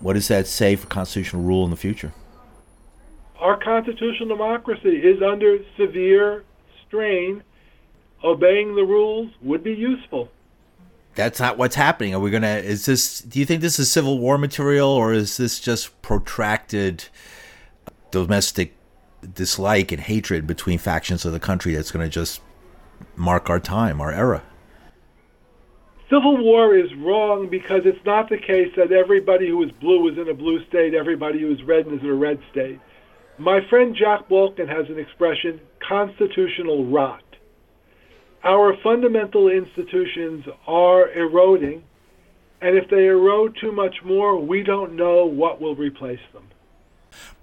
What 0.00 0.14
does 0.14 0.28
that 0.28 0.46
say 0.46 0.76
for 0.76 0.86
constitutional 0.86 1.42
rule 1.42 1.64
in 1.64 1.70
the 1.70 1.76
future? 1.76 2.12
Our 3.38 3.58
constitutional 3.62 4.28
democracy 4.28 4.96
is 4.96 5.22
under 5.22 5.58
severe 5.76 6.44
strain. 6.86 7.42
Obeying 8.24 8.74
the 8.74 8.84
rules 8.84 9.30
would 9.42 9.62
be 9.62 9.72
useful 9.72 10.28
that's 11.14 11.40
not 11.40 11.58
what's 11.58 11.74
happening. 11.74 12.14
Are 12.14 12.20
we 12.20 12.30
gonna? 12.30 12.56
Is 12.56 12.86
this? 12.86 13.20
Do 13.20 13.38
you 13.38 13.46
think 13.46 13.60
this 13.60 13.78
is 13.78 13.90
Civil 13.90 14.18
War 14.18 14.38
material, 14.38 14.88
or 14.88 15.12
is 15.12 15.36
this 15.36 15.60
just 15.60 16.00
protracted 16.02 17.04
domestic 18.10 18.74
dislike 19.34 19.92
and 19.92 20.00
hatred 20.00 20.46
between 20.46 20.78
factions 20.78 21.24
of 21.24 21.32
the 21.32 21.40
country 21.40 21.74
that's 21.74 21.90
going 21.90 22.04
to 22.04 22.10
just 22.10 22.40
mark 23.16 23.48
our 23.50 23.60
time, 23.60 24.00
our 24.00 24.12
era? 24.12 24.42
Civil 26.10 26.38
war 26.44 26.76
is 26.76 26.92
wrong 26.96 27.48
because 27.48 27.82
it's 27.84 28.04
not 28.04 28.28
the 28.28 28.36
case 28.36 28.70
that 28.76 28.92
everybody 28.92 29.48
who 29.48 29.62
is 29.62 29.70
blue 29.80 30.08
is 30.10 30.18
in 30.18 30.28
a 30.28 30.34
blue 30.34 30.62
state, 30.66 30.94
everybody 30.94 31.40
who 31.40 31.50
is 31.52 31.62
red 31.62 31.86
is 31.86 32.00
in 32.00 32.06
a 32.06 32.14
red 32.14 32.38
state. 32.50 32.78
My 33.38 33.60
friend 33.70 33.96
Jack 33.96 34.28
Balkin 34.28 34.68
has 34.68 34.90
an 34.90 34.98
expression, 34.98 35.58
constitutional 35.80 36.84
rot 36.84 37.22
our 38.44 38.76
fundamental 38.82 39.48
institutions 39.48 40.44
are 40.66 41.10
eroding, 41.12 41.84
and 42.60 42.76
if 42.76 42.88
they 42.90 43.06
erode 43.06 43.56
too 43.60 43.72
much 43.72 44.02
more, 44.04 44.38
we 44.38 44.62
don't 44.62 44.94
know 44.94 45.24
what 45.24 45.60
will 45.60 45.74
replace 45.74 46.20
them. 46.32 46.44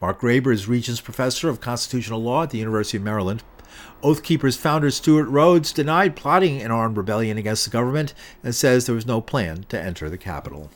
Mark 0.01 0.21
Graber 0.21 0.53
is 0.53 0.67
Regents 0.67 1.01
Professor 1.01 1.49
of 1.49 1.61
Constitutional 1.61 2.21
Law 2.21 2.43
at 2.43 2.49
the 2.49 2.57
University 2.57 2.97
of 2.97 3.03
Maryland. 3.03 3.43
Oath 4.01 4.23
Keepers 4.23 4.57
founder 4.57 4.91
Stewart 4.91 5.27
Rhodes 5.27 5.71
denied 5.71 6.15
plotting 6.15 6.61
an 6.61 6.71
armed 6.71 6.97
rebellion 6.97 7.37
against 7.37 7.65
the 7.65 7.71
government 7.71 8.13
and 8.43 8.55
says 8.55 8.85
there 8.85 8.95
was 8.95 9.05
no 9.05 9.21
plan 9.21 9.65
to 9.69 9.79
enter 9.79 10.09
the 10.09 10.17
Capitol. 10.17 10.69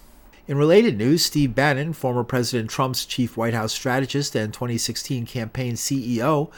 In 0.46 0.58
related 0.58 0.98
news, 0.98 1.24
Steve 1.24 1.56
Bannon, 1.56 1.94
former 1.94 2.26
President 2.26 2.70
Trump's 2.70 3.06
chief 3.06 3.38
White 3.38 3.54
House 3.54 3.72
strategist 3.72 4.36
and 4.36 4.54
2016 4.54 5.26
campaign 5.26 5.74
CEO, 5.74 6.52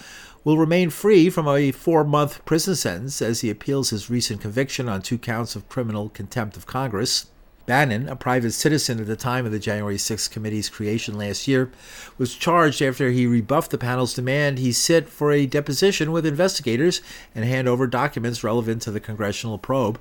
will 0.45 0.57
remain 0.57 0.89
free 0.91 1.29
from 1.29 1.47
a 1.47 1.71
four 1.71 2.05
month 2.05 2.45
prison 2.45 2.75
sentence 2.75 3.21
as 3.21 3.41
he 3.41 3.49
appeals 3.49 3.89
his 3.89 4.09
recent 4.09 4.39
conviction 4.39 4.87
on 4.87 5.01
two 5.01 5.17
counts 5.17 5.55
of 5.57 5.67
criminal 5.67 6.07
contempt 6.07 6.55
of 6.55 6.65
Congress. 6.67 7.25
Bannon, 7.65 8.07
a 8.07 8.15
private 8.15 8.51
citizen 8.51 8.99
at 8.99 9.07
the 9.07 9.15
time 9.15 9.47
of 9.47 9.51
the 9.51 9.57
January 9.57 9.97
6 9.97 10.27
committee's 10.27 10.69
creation 10.69 11.17
last 11.17 11.47
year, 11.47 11.71
was 12.19 12.35
charged 12.35 12.79
after 12.79 13.09
he 13.09 13.25
rebuffed 13.25 13.71
the 13.71 13.77
panel's 13.79 14.13
demand 14.13 14.59
he 14.59 14.71
sit 14.71 15.09
for 15.09 15.31
a 15.31 15.47
deposition 15.47 16.11
with 16.11 16.27
investigators 16.27 17.01
and 17.33 17.43
hand 17.43 17.67
over 17.67 17.87
documents 17.87 18.43
relevant 18.43 18.83
to 18.83 18.91
the 18.91 18.99
congressional 18.99 19.57
probe. 19.57 19.99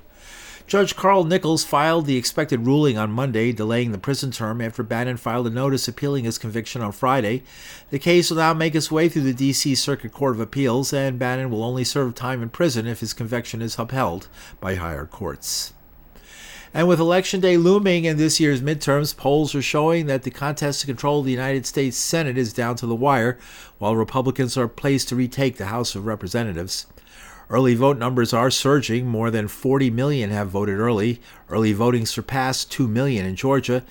Judge 0.67 0.95
Carl 0.95 1.25
Nichols 1.25 1.63
filed 1.63 2.07
the 2.07 2.17
expected 2.17 2.65
ruling 2.65 2.97
on 2.97 3.11
Monday, 3.11 3.51
delaying 3.51 3.91
the 3.91 3.99
prison 3.99 4.31
term 4.31 4.61
after 4.61 4.81
Bannon 4.81 5.15
filed 5.15 5.45
a 5.45 5.51
notice 5.51 5.87
appealing 5.87 6.25
his 6.25 6.39
conviction 6.39 6.81
on 6.81 6.91
Friday. 6.91 7.43
The 7.91 7.99
case 7.99 8.31
will 8.31 8.37
now 8.37 8.55
make 8.55 8.73
its 8.73 8.91
way 8.91 9.07
through 9.07 9.21
the 9.21 9.33
D.C. 9.33 9.75
Circuit 9.75 10.11
Court 10.11 10.33
of 10.33 10.39
Appeals, 10.39 10.91
and 10.91 11.19
Bannon 11.19 11.51
will 11.51 11.63
only 11.63 11.83
serve 11.83 12.15
time 12.15 12.41
in 12.41 12.49
prison 12.49 12.87
if 12.87 13.01
his 13.01 13.13
conviction 13.13 13.61
is 13.61 13.77
upheld 13.77 14.27
by 14.59 14.73
higher 14.73 15.05
courts. 15.05 15.73
And 16.73 16.87
with 16.87 16.99
Election 16.99 17.41
Day 17.41 17.57
looming 17.57 18.05
in 18.05 18.17
this 18.17 18.39
year's 18.39 18.61
midterms, 18.61 19.15
polls 19.15 19.53
are 19.53 19.61
showing 19.61 20.07
that 20.07 20.23
the 20.23 20.31
contest 20.31 20.81
to 20.81 20.87
control 20.87 21.21
the 21.21 21.31
United 21.31 21.67
States 21.67 21.95
Senate 21.95 22.39
is 22.39 22.51
down 22.51 22.75
to 22.77 22.87
the 22.87 22.95
wire, 22.95 23.37
while 23.77 23.95
Republicans 23.95 24.57
are 24.57 24.67
placed 24.67 25.09
to 25.09 25.15
retake 25.15 25.57
the 25.57 25.67
House 25.67 25.93
of 25.93 26.07
Representatives. 26.07 26.87
Early 27.49 27.75
vote 27.75 27.97
numbers 27.97 28.33
are 28.33 28.49
surging. 28.49 29.07
More 29.07 29.29
than 29.29 29.47
40 29.47 29.91
million 29.91 30.31
have 30.31 30.49
voted 30.49 30.79
early. 30.79 31.21
Early 31.49 31.73
voting 31.73 32.05
surpassed 32.05 32.71
2 32.71 32.87
million 32.87 33.25
in 33.25 33.35
Georgia 33.35 33.83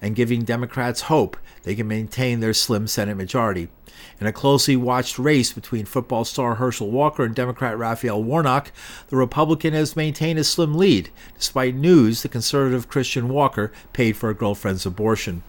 and 0.00 0.14
giving 0.14 0.44
Democrats 0.44 1.02
hope 1.02 1.36
they 1.62 1.74
can 1.74 1.88
maintain 1.88 2.40
their 2.40 2.54
slim 2.54 2.86
Senate 2.86 3.16
majority. 3.16 3.68
In 4.20 4.26
a 4.26 4.32
closely 4.32 4.76
watched 4.76 5.18
race 5.18 5.52
between 5.52 5.84
football 5.84 6.24
star 6.24 6.56
Herschel 6.56 6.90
Walker 6.90 7.24
and 7.24 7.34
Democrat 7.34 7.76
Raphael 7.76 8.22
Warnock, 8.22 8.70
the 9.08 9.16
Republican 9.16 9.74
has 9.74 9.96
maintained 9.96 10.38
a 10.38 10.44
slim 10.44 10.74
lead, 10.74 11.10
despite 11.36 11.74
news 11.74 12.22
the 12.22 12.28
conservative 12.28 12.88
Christian 12.88 13.28
Walker 13.28 13.72
paid 13.92 14.16
for 14.16 14.30
a 14.30 14.34
girlfriend's 14.34 14.86
abortion. 14.86 15.42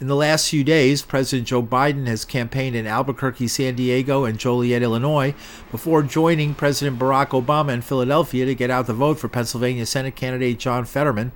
In 0.00 0.08
the 0.08 0.16
last 0.16 0.50
few 0.50 0.64
days, 0.64 1.02
President 1.02 1.46
Joe 1.46 1.62
Biden 1.62 2.08
has 2.08 2.24
campaigned 2.24 2.74
in 2.74 2.84
Albuquerque, 2.84 3.46
San 3.46 3.76
Diego, 3.76 4.24
and 4.24 4.38
Joliet, 4.40 4.82
Illinois, 4.82 5.34
before 5.70 6.02
joining 6.02 6.56
President 6.56 6.98
Barack 6.98 7.28
Obama 7.28 7.72
in 7.72 7.80
Philadelphia 7.80 8.44
to 8.44 8.56
get 8.56 8.70
out 8.70 8.88
the 8.88 8.92
vote 8.92 9.20
for 9.20 9.28
Pennsylvania 9.28 9.86
Senate 9.86 10.16
candidate 10.16 10.58
John 10.58 10.84
Fetterman. 10.84 11.30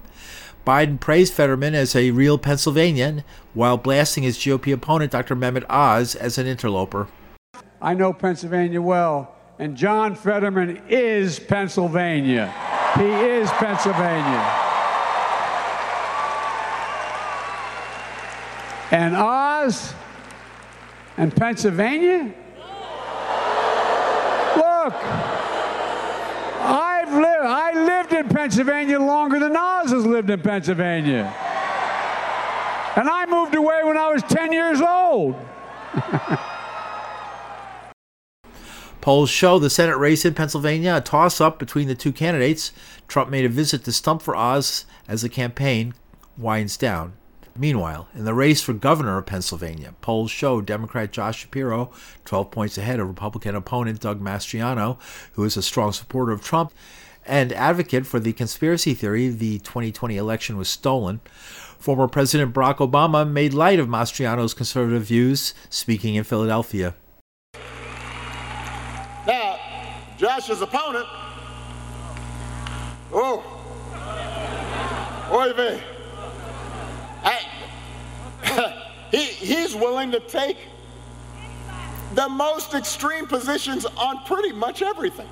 Biden 0.66 0.98
praised 0.98 1.32
Fetterman 1.34 1.76
as 1.76 1.94
a 1.94 2.10
real 2.10 2.36
Pennsylvanian 2.36 3.22
while 3.54 3.76
blasting 3.76 4.24
his 4.24 4.36
GOP 4.36 4.72
opponent, 4.72 5.12
Dr. 5.12 5.36
Mehmet 5.36 5.64
Oz, 5.70 6.16
as 6.16 6.36
an 6.36 6.48
interloper. 6.48 7.06
I 7.80 7.94
know 7.94 8.12
Pennsylvania 8.12 8.82
well, 8.82 9.36
and 9.60 9.76
John 9.76 10.16
Fetterman 10.16 10.82
is 10.88 11.38
Pennsylvania. 11.38 12.52
He 12.96 13.04
is 13.04 13.48
Pennsylvania. 13.52 14.67
And 18.90 19.14
Oz 19.16 19.94
and 21.16 21.34
Pennsylvania? 21.34 22.34
Look, 24.56 24.94
I've 26.62 27.12
lived, 27.12 27.44
I 27.44 27.72
lived 27.74 28.12
in 28.12 28.28
Pennsylvania 28.28 28.98
longer 28.98 29.38
than 29.38 29.56
Oz 29.56 29.90
has 29.90 30.06
lived 30.06 30.30
in 30.30 30.40
Pennsylvania. 30.40 31.34
And 32.96 33.08
I 33.08 33.26
moved 33.26 33.54
away 33.54 33.82
when 33.84 33.96
I 33.96 34.08
was 34.12 34.22
10 34.24 34.52
years 34.52 34.80
old. 34.80 35.36
Polls 39.00 39.30
show 39.30 39.58
the 39.58 39.70
Senate 39.70 39.96
race 39.96 40.24
in 40.24 40.34
Pennsylvania 40.34 40.96
a 40.96 41.00
toss 41.00 41.40
up 41.40 41.58
between 41.58 41.88
the 41.88 41.94
two 41.94 42.12
candidates. 42.12 42.72
Trump 43.06 43.30
made 43.30 43.44
a 43.44 43.48
visit 43.48 43.84
to 43.84 43.92
stump 43.92 44.20
for 44.20 44.34
Oz 44.34 44.84
as 45.06 45.22
the 45.22 45.28
campaign 45.28 45.94
winds 46.36 46.76
down. 46.76 47.12
Meanwhile, 47.58 48.06
in 48.14 48.24
the 48.24 48.34
race 48.34 48.62
for 48.62 48.72
governor 48.72 49.18
of 49.18 49.26
Pennsylvania, 49.26 49.92
polls 50.00 50.30
show 50.30 50.60
Democrat 50.60 51.10
Josh 51.10 51.40
Shapiro 51.40 51.90
12 52.24 52.52
points 52.52 52.78
ahead 52.78 53.00
of 53.00 53.08
Republican 53.08 53.56
opponent 53.56 53.98
Doug 53.98 54.20
Mastriano, 54.20 54.96
who 55.32 55.42
is 55.42 55.56
a 55.56 55.62
strong 55.62 55.90
supporter 55.90 56.30
of 56.30 56.40
Trump 56.40 56.72
and 57.26 57.52
advocate 57.52 58.06
for 58.06 58.20
the 58.20 58.32
conspiracy 58.32 58.94
theory 58.94 59.28
the 59.28 59.58
2020 59.58 60.16
election 60.16 60.56
was 60.56 60.68
stolen. 60.68 61.20
Former 61.80 62.06
President 62.06 62.54
Barack 62.54 62.76
Obama 62.76 63.28
made 63.28 63.52
light 63.52 63.80
of 63.80 63.88
Mastriano's 63.88 64.54
conservative 64.54 65.02
views, 65.02 65.52
speaking 65.68 66.14
in 66.14 66.22
Philadelphia. 66.22 66.94
Now, 69.26 69.56
his 70.16 70.62
opponent. 70.62 71.06
Oh, 73.12 73.42
oy 75.32 75.52
vey. 75.54 75.82
He, 79.10 79.24
he's 79.24 79.74
willing 79.74 80.10
to 80.12 80.20
take 80.20 80.58
the 82.14 82.28
most 82.28 82.74
extreme 82.74 83.26
positions 83.26 83.84
on 83.84 84.24
pretty 84.24 84.52
much 84.52 84.82
everything. 84.82 85.28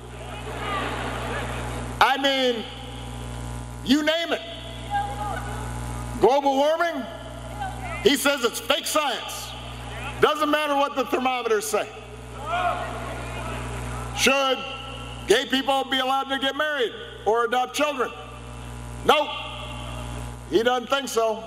I 1.99 2.17
mean, 2.21 2.63
you 3.83 4.03
name 4.03 4.33
it. 4.33 4.41
Global 6.19 6.55
warming, 6.55 7.03
he 8.03 8.15
says 8.15 8.43
it's 8.43 8.59
fake 8.59 8.85
science. 8.85 9.49
Doesn't 10.21 10.49
matter 10.49 10.75
what 10.75 10.95
the 10.95 11.05
thermometers 11.05 11.65
say. 11.65 11.87
Should 14.17 14.57
gay 15.27 15.45
people 15.45 15.83
be 15.85 15.99
allowed 15.99 16.29
to 16.29 16.39
get 16.39 16.55
married 16.55 16.91
or 17.25 17.45
adopt 17.45 17.75
children? 17.75 18.11
Nope. 19.05 19.29
He 20.49 20.63
doesn't 20.63 20.89
think 20.89 21.07
so. 21.07 21.43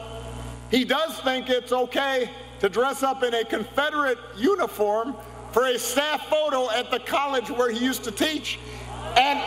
He 0.70 0.84
does 0.84 1.18
think 1.20 1.50
it's 1.50 1.72
okay 1.72 2.30
to 2.60 2.68
dress 2.68 3.02
up 3.02 3.22
in 3.22 3.34
a 3.34 3.44
Confederate 3.44 4.18
uniform 4.36 5.16
for 5.52 5.66
a 5.66 5.78
staff 5.78 6.28
photo 6.28 6.70
at 6.70 6.90
the 6.90 7.00
college 7.00 7.50
where 7.50 7.70
he 7.70 7.84
used 7.84 8.04
to 8.04 8.12
teach. 8.12 8.58
And 9.16 9.38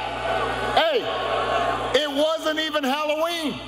hey, 0.73 0.99
it 1.95 2.09
wasn't 2.09 2.59
even 2.59 2.83
Halloween. 2.83 3.59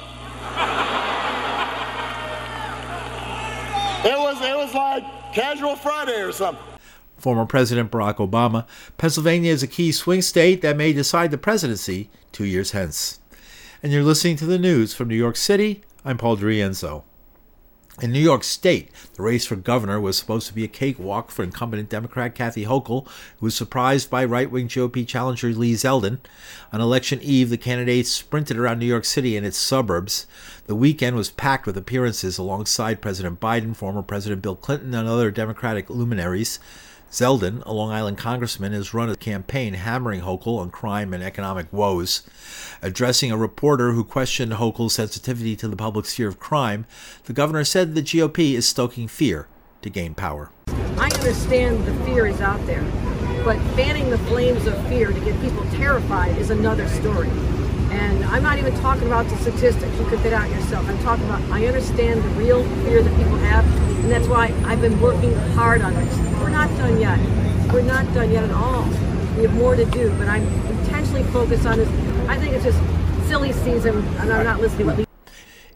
It 4.03 4.19
was 4.19 4.41
it 4.41 4.55
was 4.55 4.73
like 4.73 5.03
casual 5.33 5.75
Friday 5.75 6.21
or 6.21 6.31
something. 6.31 6.63
Former 7.17 7.45
President 7.45 7.89
Barack 7.89 8.17
Obama, 8.17 8.67
Pennsylvania 8.97 9.51
is 9.51 9.63
a 9.63 9.67
key 9.67 9.93
swing 9.93 10.21
state 10.21 10.61
that 10.61 10.75
may 10.75 10.91
decide 10.91 11.31
the 11.31 11.37
presidency 11.37 12.09
two 12.33 12.45
years 12.45 12.71
hence. 12.71 13.21
And 13.81 13.93
you're 13.93 14.03
listening 14.03 14.35
to 14.37 14.45
the 14.45 14.59
news 14.59 14.93
from 14.93 15.07
New 15.07 15.15
York 15.15 15.37
City. 15.37 15.83
I'm 16.03 16.17
Paul 16.17 16.37
DiRienzo. 16.37 17.03
In 18.01 18.11
New 18.11 18.19
York 18.19 18.43
State, 18.43 18.89
the 19.13 19.23
race 19.23 19.45
for 19.45 19.55
governor 19.55 20.01
was 20.01 20.17
supposed 20.17 20.47
to 20.47 20.53
be 20.53 20.65
a 20.65 20.67
cakewalk 20.67 21.31
for 21.31 21.43
incumbent 21.43 21.87
Democrat 21.87 22.35
Kathy 22.35 22.65
Hochul, 22.65 23.07
who 23.39 23.45
was 23.45 23.55
surprised 23.55 24.09
by 24.09 24.25
right 24.25 24.51
wing 24.51 24.67
GOP 24.67 25.07
challenger 25.07 25.53
Lee 25.53 25.75
Zeldin. 25.75 26.17
On 26.73 26.81
election 26.81 27.21
eve, 27.21 27.49
the 27.49 27.57
candidates 27.57 28.11
sprinted 28.11 28.57
around 28.57 28.79
New 28.79 28.85
York 28.85 29.05
City 29.05 29.37
and 29.37 29.45
its 29.45 29.57
suburbs. 29.57 30.27
The 30.65 30.75
weekend 30.75 31.15
was 31.15 31.29
packed 31.29 31.65
with 31.65 31.77
appearances 31.77 32.37
alongside 32.37 33.01
President 33.01 33.39
Biden, 33.39 33.73
former 33.73 34.01
President 34.01 34.41
Bill 34.41 34.57
Clinton, 34.57 34.93
and 34.93 35.07
other 35.07 35.31
Democratic 35.31 35.89
luminaries. 35.89 36.59
Zeldin, 37.15 37.63
a 37.65 37.71
Long 37.71 37.91
Island 37.91 38.17
congressman, 38.17 38.73
has 38.73 38.93
run 38.93 39.09
a 39.09 39.15
campaign 39.15 39.75
hammering 39.75 40.19
Hochul 40.19 40.59
on 40.59 40.69
crime 40.69 41.13
and 41.13 41.23
economic 41.23 41.71
woes. 41.71 42.23
Addressing 42.81 43.31
a 43.31 43.37
reporter 43.37 43.93
who 43.93 44.03
questioned 44.03 44.51
Hochul's 44.51 44.95
sensitivity 44.95 45.55
to 45.55 45.69
the 45.69 45.77
public's 45.77 46.13
fear 46.13 46.27
of 46.27 46.41
crime, 46.41 46.85
the 47.23 47.31
governor 47.31 47.63
said 47.63 47.95
the 47.95 48.01
GOP 48.01 48.55
is 48.55 48.67
stoking 48.67 49.07
fear 49.07 49.47
to 49.81 49.89
gain 49.89 50.13
power. 50.13 50.51
I 50.67 51.09
understand 51.15 51.85
the 51.85 51.93
fear 52.03 52.27
is 52.27 52.41
out 52.41 52.59
there, 52.65 52.83
but 53.45 53.57
fanning 53.77 54.09
the 54.09 54.17
flames 54.17 54.67
of 54.67 54.75
fear 54.89 55.13
to 55.13 55.19
get 55.21 55.39
people 55.39 55.63
terrified 55.71 56.37
is 56.37 56.49
another 56.49 56.85
story. 56.89 57.29
And 57.95 58.25
I'm 58.25 58.43
not 58.43 58.57
even 58.57 58.75
talking 58.81 59.07
about 59.07 59.25
the 59.29 59.37
statistics. 59.37 59.97
You 59.97 60.05
can 60.05 60.19
fit 60.19 60.33
out 60.33 60.49
yourself. 60.49 60.87
I'm 60.89 60.99
talking 60.99 61.23
about 61.25 61.41
I 61.49 61.65
understand 61.65 62.21
the 62.21 62.29
real 62.29 62.63
fear 62.83 63.01
that 63.01 63.17
people 63.17 63.37
have, 63.37 63.65
and 64.03 64.11
that's 64.11 64.27
why 64.27 64.53
I've 64.65 64.81
been 64.81 64.99
working 64.99 65.33
hard 65.55 65.81
on 65.81 65.93
this. 65.93 66.17
We're 66.41 66.49
not 66.49 66.67
done 66.77 66.99
yet. 66.99 67.17
We're 67.71 67.81
not 67.81 68.05
done 68.13 68.31
yet 68.31 68.43
at 68.43 68.51
all. 68.51 68.83
We 69.37 69.43
have 69.43 69.53
more 69.53 69.75
to 69.75 69.85
do, 69.85 70.09
but 70.17 70.27
I'm 70.27 70.43
intentionally 70.77 71.23
focused 71.23 71.65
on 71.65 71.77
this. 71.77 71.89
I 72.27 72.37
think 72.37 72.53
it's 72.53 72.65
just 72.65 72.79
silly 73.27 73.53
season, 73.53 73.97
and 74.19 74.31
I'm 74.31 74.43
not 74.43 74.59
listening 74.59 74.97
to. 74.97 75.05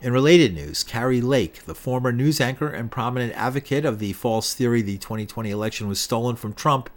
In 0.02 0.14
related 0.14 0.54
news, 0.54 0.84
Kari 0.84 1.20
Lake, 1.20 1.66
the 1.66 1.76
former 1.76 2.12
news 2.12 2.40
anchor 2.40 2.68
and 2.68 2.90
prominent 2.90 3.34
advocate 3.34 3.84
of 3.84 4.00
the 4.00 4.14
false 4.14 4.54
theory 4.54 4.82
the 4.82 4.98
2020 4.98 5.52
election 5.52 5.88
was 5.88 6.00
stolen 6.00 6.36
from 6.36 6.54
Trump, 6.54 6.90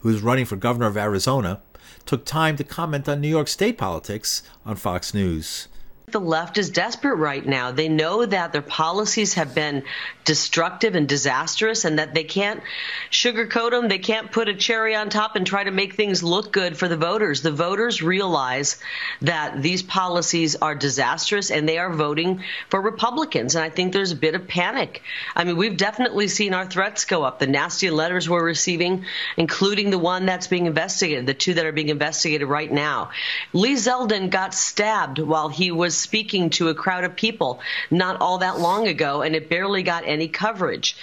who 0.00 0.08
is 0.08 0.22
running 0.22 0.44
for 0.44 0.54
governor 0.56 0.86
of 0.86 0.96
Arizona, 0.96 1.62
took 2.06 2.24
time 2.24 2.56
to 2.56 2.64
comment 2.64 3.08
on 3.08 3.20
New 3.20 3.28
York 3.28 3.48
State 3.48 3.78
politics 3.78 4.42
on 4.64 4.76
Fox 4.76 5.14
News 5.14 5.68
the 6.14 6.20
left 6.20 6.58
is 6.58 6.70
desperate 6.70 7.16
right 7.16 7.44
now. 7.44 7.72
They 7.72 7.88
know 7.88 8.24
that 8.24 8.52
their 8.52 8.62
policies 8.62 9.34
have 9.34 9.54
been 9.54 9.82
destructive 10.24 10.94
and 10.94 11.08
disastrous 11.08 11.84
and 11.84 11.98
that 11.98 12.14
they 12.14 12.24
can't 12.24 12.62
sugarcoat 13.10 13.70
them. 13.70 13.88
They 13.88 13.98
can't 13.98 14.32
put 14.32 14.48
a 14.48 14.54
cherry 14.54 14.94
on 14.94 15.10
top 15.10 15.36
and 15.36 15.46
try 15.46 15.64
to 15.64 15.70
make 15.70 15.94
things 15.94 16.22
look 16.22 16.52
good 16.52 16.76
for 16.76 16.88
the 16.88 16.96
voters. 16.96 17.42
The 17.42 17.52
voters 17.52 18.02
realize 18.02 18.80
that 19.22 19.62
these 19.62 19.82
policies 19.82 20.56
are 20.56 20.74
disastrous 20.74 21.50
and 21.50 21.68
they 21.68 21.78
are 21.78 21.92
voting 21.92 22.42
for 22.70 22.80
Republicans. 22.80 23.54
And 23.54 23.64
I 23.64 23.70
think 23.70 23.92
there's 23.92 24.12
a 24.12 24.16
bit 24.16 24.34
of 24.34 24.48
panic. 24.48 25.02
I 25.36 25.44
mean, 25.44 25.56
we've 25.56 25.76
definitely 25.76 26.28
seen 26.28 26.54
our 26.54 26.66
threats 26.66 27.04
go 27.04 27.22
up. 27.22 27.38
The 27.38 27.46
nasty 27.46 27.90
letters 27.90 28.28
we're 28.28 28.44
receiving, 28.44 29.04
including 29.36 29.90
the 29.90 29.98
one 29.98 30.26
that's 30.26 30.46
being 30.46 30.66
investigated, 30.66 31.26
the 31.26 31.34
two 31.34 31.54
that 31.54 31.66
are 31.66 31.72
being 31.72 31.88
investigated 31.88 32.48
right 32.48 32.70
now. 32.70 33.10
Lee 33.52 33.74
Zeldin 33.74 34.30
got 34.30 34.54
stabbed 34.54 35.18
while 35.18 35.48
he 35.48 35.70
was 35.70 35.96
speaking 35.96 36.50
to 36.50 36.68
a 36.68 36.74
crowd 36.74 37.04
of 37.04 37.16
people 37.16 37.60
not 37.90 38.20
all 38.20 38.38
that 38.38 38.58
long 38.58 38.88
ago, 38.88 39.22
and 39.22 39.34
it 39.34 39.48
barely 39.48 39.82
got 39.82 40.04
any 40.14 40.28
coverage. 40.28 40.96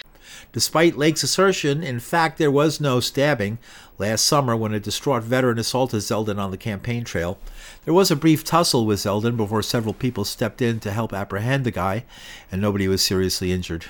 Despite 0.52 0.98
Lake's 0.98 1.22
assertion, 1.22 1.82
in 1.82 2.00
fact, 2.00 2.38
there 2.38 2.50
was 2.50 2.80
no 2.80 3.00
stabbing. 3.00 3.58
Last 3.98 4.24
summer, 4.24 4.56
when 4.56 4.74
a 4.74 4.80
distraught 4.80 5.22
veteran 5.22 5.58
assaulted 5.58 6.00
Zeldin 6.00 6.38
on 6.38 6.50
the 6.50 6.56
campaign 6.56 7.04
trail, 7.04 7.38
there 7.84 7.94
was 7.94 8.10
a 8.10 8.16
brief 8.16 8.42
tussle 8.42 8.84
with 8.84 8.98
Zeldin 9.00 9.36
before 9.36 9.62
several 9.62 9.94
people 9.94 10.24
stepped 10.24 10.60
in 10.60 10.80
to 10.80 10.90
help 10.90 11.12
apprehend 11.12 11.64
the 11.64 11.70
guy, 11.70 12.04
and 12.50 12.60
nobody 12.60 12.88
was 12.88 13.02
seriously 13.02 13.52
injured. 13.52 13.86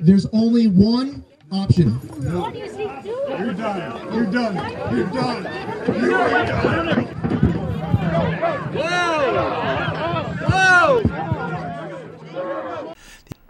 There's 0.00 0.26
only 0.32 0.66
one 0.66 1.24
option. 1.52 1.90
What 1.90 2.56
is 2.56 2.76
he 2.76 2.84
doing? 3.02 3.40
You're 3.40 3.52
done. 3.52 4.14
You're 4.14 4.26
done. 4.26 4.96
You're 4.96 5.06
done. 5.06 6.00
You're 6.00 6.10
done. 6.10 7.19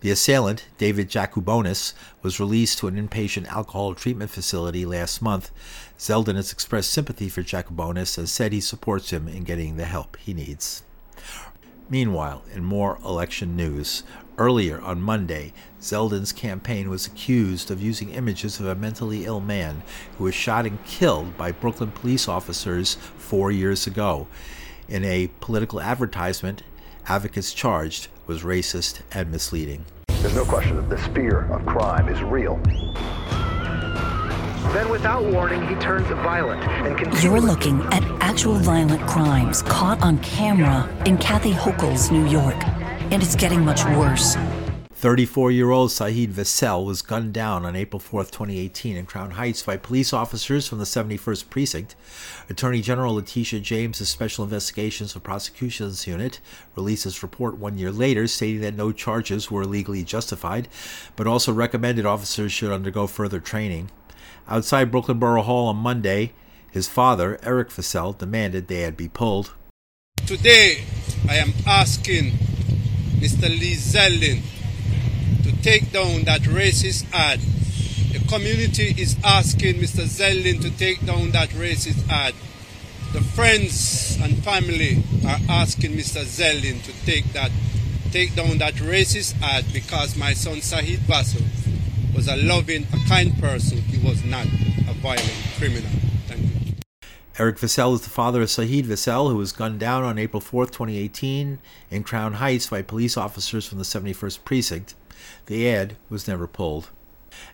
The 0.01 0.11
assailant, 0.11 0.65
David 0.79 1.11
Jakubonis, 1.11 1.93
was 2.23 2.41
released 2.41 2.79
to 2.79 2.87
an 2.87 2.97
inpatient 2.97 3.47
alcohol 3.49 3.95
treatment 3.95 4.31
facility 4.31 4.87
last 4.87 5.21
month. 5.21 5.51
Zeldin 5.99 6.37
has 6.37 6.53
expressed 6.53 6.91
sympathy 6.91 7.29
for 7.29 7.43
Jakubonis 7.43 8.17
and 8.17 8.27
said 8.27 8.53
he 8.53 8.63
supports 8.63 9.11
him 9.11 9.29
in 9.29 9.45
getting 9.45 9.77
the 9.77 9.85
help 9.85 10.17
he 10.17 10.33
needs. 10.33 10.83
Meanwhile, 11.91 12.45
in 12.55 12.65
more 12.65 12.99
election 13.05 13.57
news, 13.57 14.05
earlier 14.39 14.81
on 14.81 15.03
Monday, 15.03 15.53
Zeldin's 15.83 16.33
campaign 16.33 16.89
was 16.89 17.07
accused 17.07 17.71
of 17.71 17.83
using 17.83 18.11
images 18.11 18.59
of 18.59 18.67
a 18.67 18.75
mentally 18.75 19.27
ill 19.27 19.41
man 19.41 19.83
who 20.17 20.25
was 20.25 20.35
shot 20.35 20.65
and 20.65 20.83
killed 20.87 21.37
by 21.37 21.53
Brooklyn 21.53 21.91
police 21.91 22.27
officers 22.27 22.95
four 23.19 23.51
years 23.51 23.87
ago. 23.87 24.29
In 24.89 25.05
a 25.05 25.31
political 25.41 25.81
advertisement, 25.81 26.63
advocates 27.07 27.53
charged 27.53 28.09
was 28.27 28.43
racist 28.43 29.01
and 29.13 29.31
misleading. 29.31 29.85
There's 30.09 30.35
no 30.35 30.45
question 30.45 30.77
that 30.77 30.89
this 30.89 31.07
fear 31.09 31.51
of 31.53 31.65
crime 31.67 32.09
is 32.09 32.23
real. 32.23 32.61
Then, 34.73 34.89
without 34.89 35.25
warning, 35.25 35.67
he 35.67 35.75
turns 35.77 36.07
violent 36.09 36.63
and 36.63 36.97
continues. 36.97 37.25
You're 37.25 37.41
looking 37.41 37.81
at 37.93 38.05
actual 38.21 38.55
violent 38.55 39.05
crimes 39.09 39.63
caught 39.63 40.01
on 40.03 40.19
camera 40.19 40.89
in 41.07 41.19
Kathy 41.19 41.53
Hochul's 41.53 42.11
New 42.11 42.27
York. 42.29 42.55
And 43.11 43.23
it's 43.23 43.35
getting 43.35 43.65
much 43.65 43.85
worse. 43.97 44.37
34 45.01 45.51
year 45.51 45.71
old 45.71 45.89
Saheed 45.89 46.29
Vassell 46.29 46.85
was 46.85 47.01
gunned 47.01 47.33
down 47.33 47.65
on 47.65 47.75
April 47.75 47.99
4, 47.99 48.25
2018, 48.25 48.99
in 48.99 49.07
Crown 49.07 49.31
Heights 49.31 49.63
by 49.63 49.79
police 49.79 50.13
officers 50.13 50.69
from 50.69 50.77
the 50.77 50.85
71st 50.85 51.49
Precinct. 51.49 51.97
Attorney 52.51 52.83
General 52.83 53.15
Letitia 53.15 53.61
James' 53.61 54.07
Special 54.07 54.45
Investigations 54.45 55.15
and 55.15 55.25
Prosecutions 55.25 56.07
Unit 56.07 56.41
released 56.77 57.07
its 57.07 57.23
report 57.23 57.57
one 57.57 57.79
year 57.79 57.91
later, 57.91 58.27
stating 58.27 58.61
that 58.61 58.75
no 58.75 58.93
charges 58.93 59.51
were 59.51 59.65
legally 59.65 60.05
justified, 60.05 60.69
but 61.17 61.27
also 61.27 61.51
recommended 61.51 62.05
officers 62.05 62.53
should 62.53 62.71
undergo 62.71 63.07
further 63.07 63.41
training. 63.41 63.91
Outside 64.49 64.91
Brooklyn 64.91 65.19
Borough 65.19 65.41
Hall 65.41 65.69
on 65.69 65.77
Monday, 65.77 66.35
his 66.71 66.91
father, 66.91 67.39
Eric 67.43 67.71
Vassell, 67.71 68.19
demanded 68.19 68.69
they 68.69 68.83
had 68.83 68.99
be 68.99 69.09
pulled. 69.09 69.55
Today, 70.27 70.85
I 71.27 71.37
am 71.37 71.55
asking 71.67 72.33
Mr. 73.19 73.49
Lee 73.49 73.77
Zeldin 73.77 74.43
to 74.43 74.60
take 75.63 75.93
down 75.93 76.25
that 76.25 76.43
racist 76.43 77.05
ad. 77.13 77.41
The 78.13 78.19
community 78.29 78.95
is 79.01 79.17
asking 79.25 79.77
Mr. 79.77 80.05
Zeldin 80.05 80.61
to 80.63 80.71
take 80.77 81.05
down 81.05 81.31
that 81.33 81.51
racist 81.51 82.09
ad. 82.09 82.35
The 83.13 83.21
friends 83.21 84.19
and 84.23 84.43
family 84.43 85.03
are 85.27 85.39
asking 85.49 85.93
Mr. 85.93 86.25
Zeldin 86.25 86.83
to 86.85 86.93
take 87.05 87.33
that 87.33 87.51
take 88.11 88.35
down 88.35 88.59
that 88.59 88.75
racist 88.75 89.41
ad 89.41 89.65
because 89.73 90.17
my 90.17 90.33
son 90.33 90.57
Saheed 90.57 90.99
Vassell 90.99 91.45
was 92.15 92.27
a 92.27 92.37
loving, 92.37 92.87
a 92.93 93.09
kind 93.09 93.37
person. 93.39 93.79
He 93.79 94.05
was 94.05 94.25
not 94.25 94.47
a 94.89 94.95
violent 94.95 95.33
criminal. 95.59 95.91
Thank 96.27 96.43
you. 96.43 96.75
Eric 97.39 97.59
Vassell 97.59 97.95
is 97.95 98.03
the 98.03 98.11
father 98.11 98.43
of 98.43 98.49
Saheed 98.49 98.85
Vassell, 98.85 99.31
who 99.31 99.37
was 99.37 99.53
gunned 99.53 99.79
down 99.79 100.03
on 100.03 100.19
April 100.19 100.41
4, 100.41 100.67
2018, 100.67 101.59
in 101.91 102.03
Crown 102.03 102.35
Heights 102.35 102.69
by 102.69 102.83
police 102.83 103.17
officers 103.17 103.67
from 103.67 103.79
the 103.79 103.85
71st 103.85 104.45
Precinct. 104.45 104.95
The 105.47 105.69
ad 105.69 105.97
was 106.09 106.29
never 106.29 106.47
pulled. 106.47 106.91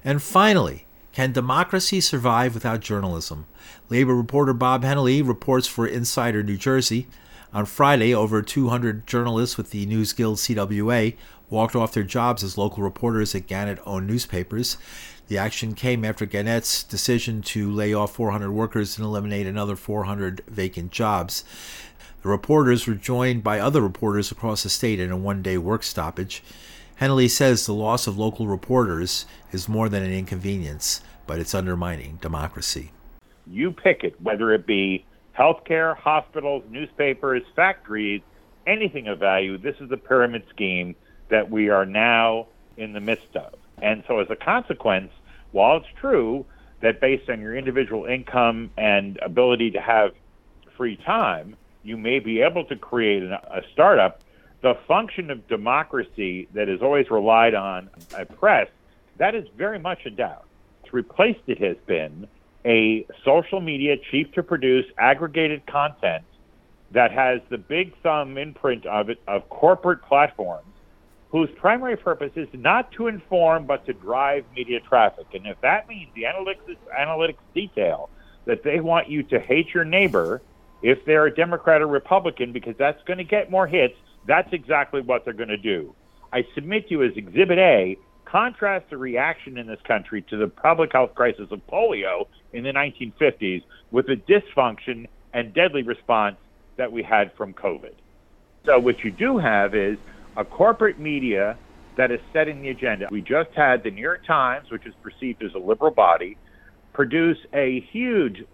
And 0.04 0.22
finally, 0.22 0.86
can 1.12 1.32
democracy 1.32 2.00
survive 2.00 2.54
without 2.54 2.80
journalism? 2.80 3.46
Labor 3.88 4.14
reporter 4.14 4.52
Bob 4.52 4.82
Hennelly 4.82 5.26
reports 5.26 5.66
for 5.66 5.86
Insider 5.86 6.42
New 6.42 6.56
Jersey. 6.56 7.06
On 7.52 7.64
Friday, 7.64 8.14
over 8.14 8.42
200 8.42 9.06
journalists 9.06 9.56
with 9.56 9.70
the 9.70 9.86
News 9.86 10.12
Guild 10.12 10.36
CWA 10.36 11.16
walked 11.48 11.74
off 11.74 11.92
their 11.94 12.02
jobs 12.02 12.42
as 12.42 12.58
local 12.58 12.82
reporters 12.82 13.34
at 13.34 13.46
Gannett 13.46 13.78
owned 13.86 14.06
newspapers. 14.06 14.76
The 15.28 15.38
action 15.38 15.74
came 15.74 16.04
after 16.04 16.26
Gannett's 16.26 16.82
decision 16.82 17.42
to 17.42 17.70
lay 17.70 17.94
off 17.94 18.14
400 18.14 18.52
workers 18.52 18.96
and 18.96 19.04
eliminate 19.04 19.46
another 19.46 19.74
400 19.74 20.42
vacant 20.46 20.92
jobs. 20.92 21.44
The 22.22 22.28
reporters 22.28 22.86
were 22.86 22.94
joined 22.94 23.42
by 23.42 23.58
other 23.58 23.80
reporters 23.80 24.30
across 24.30 24.62
the 24.62 24.68
state 24.68 25.00
in 25.00 25.10
a 25.10 25.16
one 25.16 25.42
day 25.42 25.58
work 25.58 25.82
stoppage. 25.82 26.42
Hennelly 27.00 27.28
says 27.28 27.66
the 27.66 27.74
loss 27.74 28.06
of 28.06 28.16
local 28.16 28.46
reporters 28.46 29.26
is 29.52 29.68
more 29.68 29.88
than 29.88 30.02
an 30.02 30.12
inconvenience, 30.12 31.02
but 31.26 31.38
it's 31.38 31.54
undermining 31.54 32.18
democracy. 32.22 32.92
You 33.46 33.70
pick 33.70 34.02
it, 34.02 34.20
whether 34.20 34.52
it 34.54 34.66
be 34.66 35.04
healthcare, 35.38 35.94
hospitals, 35.96 36.64
newspapers, 36.70 37.42
factories, 37.54 38.22
anything 38.66 39.08
of 39.08 39.18
value. 39.18 39.58
This 39.58 39.76
is 39.80 39.90
the 39.90 39.98
pyramid 39.98 40.44
scheme 40.48 40.96
that 41.28 41.50
we 41.50 41.68
are 41.68 41.84
now 41.84 42.46
in 42.78 42.94
the 42.94 43.00
midst 43.00 43.36
of. 43.36 43.54
And 43.82 44.02
so, 44.08 44.20
as 44.20 44.28
a 44.30 44.36
consequence, 44.36 45.12
while 45.52 45.76
it's 45.76 45.86
true 46.00 46.46
that 46.80 47.00
based 47.00 47.28
on 47.28 47.42
your 47.42 47.54
individual 47.54 48.06
income 48.06 48.70
and 48.78 49.18
ability 49.22 49.72
to 49.72 49.80
have 49.80 50.12
free 50.76 50.96
time, 50.96 51.56
you 51.82 51.98
may 51.98 52.20
be 52.20 52.40
able 52.40 52.64
to 52.64 52.76
create 52.76 53.22
a 53.22 53.62
startup, 53.72 54.20
the 54.62 54.74
function 54.88 55.30
of 55.30 55.46
democracy 55.48 56.48
that 56.54 56.68
is 56.68 56.82
always 56.82 57.10
relied 57.10 57.54
on 57.54 57.90
a 58.16 58.24
press, 58.24 58.68
that 59.18 59.34
is 59.34 59.46
very 59.56 59.78
much 59.78 60.00
in 60.04 60.16
doubt. 60.16 60.44
Replaced 60.92 61.40
it 61.46 61.60
has 61.62 61.76
been 61.86 62.28
a 62.64 63.06
social 63.24 63.60
media, 63.60 63.96
cheap 64.10 64.32
to 64.34 64.42
produce, 64.42 64.86
aggregated 64.98 65.66
content 65.66 66.24
that 66.92 67.12
has 67.12 67.40
the 67.50 67.58
big 67.58 67.92
thumb 68.02 68.38
imprint 68.38 68.86
of 68.86 69.10
it 69.10 69.20
of 69.26 69.48
corporate 69.48 70.02
platforms 70.02 70.66
whose 71.30 71.50
primary 71.56 71.96
purpose 71.96 72.30
is 72.36 72.48
not 72.52 72.90
to 72.92 73.08
inform 73.08 73.66
but 73.66 73.84
to 73.86 73.92
drive 73.92 74.44
media 74.54 74.80
traffic. 74.80 75.26
And 75.34 75.46
if 75.46 75.60
that 75.60 75.88
means 75.88 76.10
the 76.14 76.22
analytics, 76.22 76.76
analytics 76.98 77.38
detail 77.54 78.08
that 78.46 78.62
they 78.62 78.80
want 78.80 79.08
you 79.08 79.22
to 79.24 79.40
hate 79.40 79.74
your 79.74 79.84
neighbor 79.84 80.40
if 80.82 81.04
they're 81.04 81.26
a 81.26 81.34
Democrat 81.34 81.82
or 81.82 81.88
Republican 81.88 82.52
because 82.52 82.74
that's 82.78 83.02
going 83.04 83.18
to 83.18 83.24
get 83.24 83.50
more 83.50 83.66
hits, 83.66 83.96
that's 84.26 84.52
exactly 84.52 85.00
what 85.00 85.24
they're 85.24 85.34
going 85.34 85.48
to 85.48 85.56
do. 85.56 85.94
I 86.32 86.44
submit 86.54 86.88
to 86.88 86.94
you 86.94 87.02
as 87.02 87.16
Exhibit 87.16 87.58
A, 87.58 87.96
contrast 88.24 88.90
the 88.90 88.96
reaction 88.96 89.56
in 89.56 89.66
this 89.66 89.80
country 89.82 90.22
to 90.22 90.36
the 90.36 90.48
public 90.48 90.92
health 90.92 91.14
crisis 91.14 91.48
of 91.50 91.64
polio 91.68 92.26
in 92.52 92.64
the 92.64 92.72
1950s 92.72 93.62
with 93.90 94.06
the 94.06 94.16
dysfunction 94.16 95.06
and 95.32 95.54
deadly 95.54 95.82
response 95.82 96.36
that 96.76 96.90
we 96.90 97.02
had 97.02 97.32
from 97.34 97.54
COVID. 97.54 97.94
So, 98.64 98.78
what 98.78 99.04
you 99.04 99.12
do 99.12 99.38
have 99.38 99.74
is 99.74 99.96
a 100.36 100.44
corporate 100.44 100.98
media 100.98 101.56
that 101.96 102.10
is 102.10 102.20
setting 102.32 102.60
the 102.62 102.68
agenda. 102.68 103.08
We 103.10 103.22
just 103.22 103.52
had 103.52 103.82
the 103.82 103.90
New 103.90 104.02
York 104.02 104.26
Times, 104.26 104.70
which 104.70 104.86
is 104.86 104.94
perceived 105.02 105.42
as 105.42 105.54
a 105.54 105.58
liberal 105.58 105.92
body, 105.92 106.36
produce 106.92 107.38
a 107.52 107.80
huge 107.80 108.44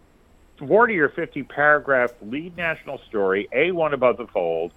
40 0.58 0.98
or 1.00 1.08
50 1.08 1.42
paragraph 1.44 2.12
lead 2.20 2.56
national 2.56 2.98
story, 3.08 3.48
A1 3.52 3.92
above 3.92 4.16
the 4.16 4.26
fold, 4.26 4.72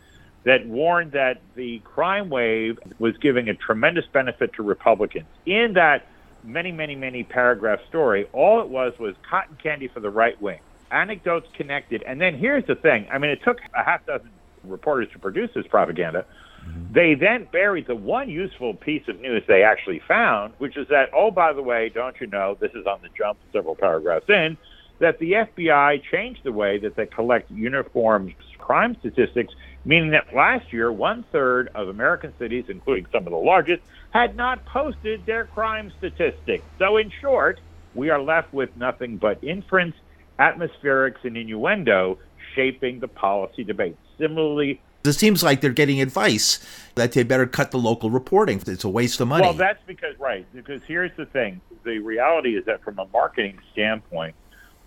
that 0.45 0.65
warned 0.67 1.11
that 1.11 1.41
the 1.55 1.79
crime 1.79 2.29
wave 2.29 2.79
was 2.99 3.17
giving 3.17 3.49
a 3.49 3.55
tremendous 3.55 4.05
benefit 4.13 4.53
to 4.53 4.63
Republicans. 4.63 5.25
In 5.45 5.73
that 5.73 6.07
many, 6.43 6.71
many, 6.71 6.95
many 6.95 7.23
paragraph 7.23 7.79
story, 7.89 8.27
all 8.31 8.61
it 8.61 8.69
was 8.69 8.93
was 8.99 9.15
cotton 9.27 9.57
candy 9.61 9.87
for 9.87 9.99
the 9.99 10.09
right 10.09 10.39
wing, 10.41 10.59
anecdotes 10.91 11.47
connected. 11.55 12.03
And 12.03 12.21
then 12.21 12.37
here's 12.37 12.65
the 12.67 12.75
thing 12.75 13.07
I 13.11 13.17
mean, 13.17 13.31
it 13.31 13.39
took 13.43 13.57
a 13.75 13.83
half 13.83 14.05
dozen 14.05 14.29
reporters 14.63 15.07
to 15.13 15.19
produce 15.19 15.49
this 15.53 15.65
propaganda. 15.67 16.25
Mm-hmm. 16.67 16.93
They 16.93 17.15
then 17.15 17.47
buried 17.51 17.87
the 17.87 17.95
one 17.95 18.29
useful 18.29 18.73
piece 18.73 19.07
of 19.07 19.19
news 19.19 19.43
they 19.47 19.63
actually 19.63 20.01
found, 20.07 20.53
which 20.59 20.77
is 20.77 20.87
that, 20.89 21.09
oh, 21.13 21.31
by 21.31 21.53
the 21.53 21.61
way, 21.61 21.89
don't 21.89 22.15
you 22.19 22.27
know, 22.27 22.57
this 22.59 22.71
is 22.73 22.85
on 22.85 23.01
the 23.01 23.09
jump 23.17 23.37
several 23.51 23.75
paragraphs 23.75 24.29
in, 24.29 24.57
that 24.99 25.19
the 25.19 25.33
FBI 25.33 26.03
changed 26.03 26.43
the 26.43 26.51
way 26.51 26.77
that 26.79 26.95
they 26.95 27.05
collect 27.05 27.51
uniform 27.51 28.33
crime 28.57 28.95
statistics, 28.99 29.53
meaning 29.83 30.11
that 30.11 30.33
last 30.33 30.73
year, 30.73 30.91
one 30.91 31.23
third 31.31 31.69
of 31.75 31.87
American 31.89 32.33
cities, 32.39 32.65
including 32.67 33.05
some 33.11 33.25
of 33.27 33.31
the 33.31 33.37
largest, 33.37 33.83
had 34.11 34.35
not 34.35 34.65
posted 34.65 35.25
their 35.25 35.45
crime 35.45 35.91
statistics. 35.97 36.63
So, 36.79 36.97
in 36.97 37.11
short, 37.21 37.59
we 37.93 38.09
are 38.09 38.21
left 38.21 38.53
with 38.53 38.75
nothing 38.77 39.17
but 39.17 39.43
inference, 39.43 39.95
atmospherics, 40.39 41.23
and 41.23 41.37
innuendo 41.37 42.17
shaping 42.55 42.99
the 42.99 43.07
policy 43.07 43.63
debate. 43.63 43.97
Similarly, 44.17 44.81
it 45.03 45.13
seems 45.13 45.43
like 45.43 45.61
they're 45.61 45.71
getting 45.71 46.01
advice 46.01 46.59
that 46.95 47.11
they 47.11 47.21
better 47.21 47.45
cut 47.45 47.71
the 47.71 47.77
local 47.77 48.09
reporting. 48.09 48.61
It's 48.65 48.83
a 48.83 48.89
waste 48.89 49.19
of 49.19 49.27
money. 49.27 49.43
Well, 49.43 49.53
that's 49.53 49.83
because, 49.85 50.17
right, 50.19 50.45
because 50.53 50.81
here's 50.87 51.11
the 51.15 51.25
thing. 51.27 51.61
The 51.83 51.99
reality 51.99 52.57
is 52.57 52.65
that 52.65 52.83
from 52.83 52.97
a 52.97 53.05
marketing 53.13 53.59
standpoint, 53.71 54.33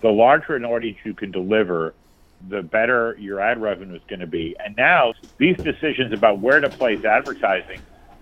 the 0.02 0.08
larger 0.08 0.56
an 0.56 0.64
audience 0.64 0.98
you 1.04 1.14
can 1.14 1.30
deliver, 1.30 1.94
the 2.48 2.62
better 2.62 3.16
your 3.18 3.40
ad 3.40 3.60
revenue 3.60 3.96
is 3.96 4.02
going 4.08 4.20
to 4.20 4.26
be. 4.26 4.54
And 4.64 4.76
now 4.76 5.14
these 5.38 5.56
decisions 5.64 6.12
about 6.12 6.40
where 6.40 6.60
to 6.60 6.70
place 6.70 7.04
advertising 7.04 7.80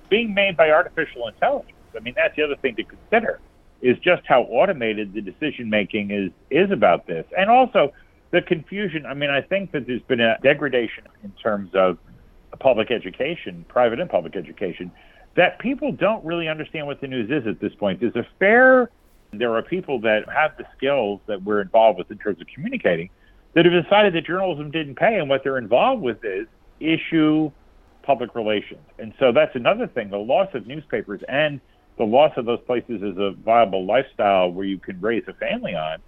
being 0.09 0.33
made 0.35 0.57
by 0.57 0.71
artificial 0.71 1.29
intelligence. 1.29 1.73
I 1.95 2.01
mean, 2.01 2.15
that's 2.17 2.35
the 2.37 2.43
other 2.43 2.57
thing 2.57 2.77
to 2.77 2.85
consider 2.85 3.41
is 3.83 3.99
just 3.99 4.23
how 4.27 4.43
automated 4.43 5.12
the 5.12 5.21
decision 5.21 5.69
making 5.69 6.11
is 6.11 6.31
is 6.51 6.71
about 6.71 7.07
this. 7.07 7.27
And 7.37 7.51
also 7.51 7.93
the 8.33 8.43
confusion. 8.43 9.07
I 9.07 9.15
mean, 9.15 9.31
I 9.31 9.41
think 9.43 9.73
that 9.73 9.87
there's 9.87 10.03
been 10.03 10.21
a 10.21 10.37
degradation 10.43 11.05
in 11.23 11.33
terms 11.33 11.71
of 11.75 11.99
public 12.61 12.91
education, 12.91 13.65
private 13.69 14.01
and 14.01 14.09
public 14.11 14.37
education, 14.37 14.91
that 15.37 15.59
people 15.59 15.93
don't 15.93 16.25
really 16.25 16.49
understand 16.49 16.87
what 16.87 17.01
the 17.01 17.07
news 17.07 17.31
is 17.31 17.47
at 17.47 17.61
this 17.61 17.75
point. 17.75 18.01
There's 18.01 18.17
a 18.17 18.27
fair, 18.39 18.91
there 19.33 19.55
are 19.55 19.62
people 19.62 20.01
that 20.01 20.29
have 20.29 20.57
the 20.57 20.67
skills 20.77 21.21
that 21.27 21.43
we're 21.43 21.61
involved 21.61 21.99
with 21.99 22.11
in 22.11 22.19
terms 22.19 22.41
of 22.41 22.47
communicating 22.53 23.11
that 23.55 23.65
have 23.65 23.85
decided 23.85 24.15
that 24.15 24.27
journalism 24.27 24.71
didn't 24.71 24.97
pay, 24.97 25.19
and 25.19 25.29
what 25.29 25.43
they're 25.43 25.59
involved 25.59 26.03
with 26.03 26.25
is 26.25 26.47
issue 26.81 27.51
public 28.03 28.35
relations. 28.35 28.83
And 28.99 29.12
so 29.19 29.33
that's 29.33 29.55
another 29.57 29.87
thing 29.87 30.11
the 30.11 30.19
loss 30.19 30.49
of 30.55 30.67
newspapers 30.67 31.23
and 31.29 31.61
the 31.97 32.05
loss 32.05 32.33
of 32.37 32.45
those 32.45 32.61
places 32.67 33.03
as 33.03 33.17
a 33.17 33.33
viable 33.33 33.87
lifestyle 33.87 34.51
where 34.51 34.67
you 34.67 34.79
can 34.79 35.01
raise 35.01 35.25
a 35.29 35.33
family 35.35 35.75
on 35.75 35.99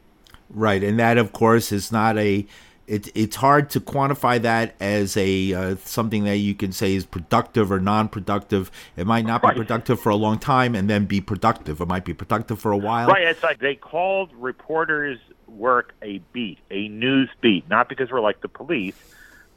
Right, 0.50 0.82
and 0.82 0.98
that 0.98 1.18
of 1.18 1.32
course 1.32 1.72
is 1.72 1.92
not 1.92 2.18
a. 2.18 2.46
It, 2.88 3.14
it's 3.14 3.36
hard 3.36 3.68
to 3.70 3.80
quantify 3.80 4.40
that 4.42 4.74
as 4.80 5.16
a 5.16 5.52
uh, 5.52 5.76
something 5.76 6.24
that 6.24 6.38
you 6.38 6.54
can 6.54 6.72
say 6.72 6.94
is 6.94 7.04
productive 7.04 7.70
or 7.70 7.78
non-productive. 7.78 8.70
It 8.96 9.06
might 9.06 9.26
not 9.26 9.42
right. 9.42 9.54
be 9.54 9.60
productive 9.60 10.00
for 10.00 10.08
a 10.08 10.16
long 10.16 10.38
time 10.38 10.74
and 10.74 10.88
then 10.88 11.04
be 11.04 11.20
productive. 11.20 11.80
It 11.80 11.86
might 11.88 12.04
be 12.04 12.14
productive 12.14 12.58
for 12.58 12.72
a 12.72 12.78
while. 12.78 13.08
Right. 13.08 13.24
It's 13.24 13.42
like 13.42 13.58
they 13.58 13.74
called 13.74 14.30
reporters' 14.34 15.18
work 15.46 15.94
a 16.02 16.18
beat, 16.32 16.58
a 16.70 16.88
news 16.88 17.28
beat, 17.40 17.68
not 17.68 17.88
because 17.88 18.10
we're 18.10 18.20
like 18.20 18.40
the 18.40 18.48
police, 18.48 18.96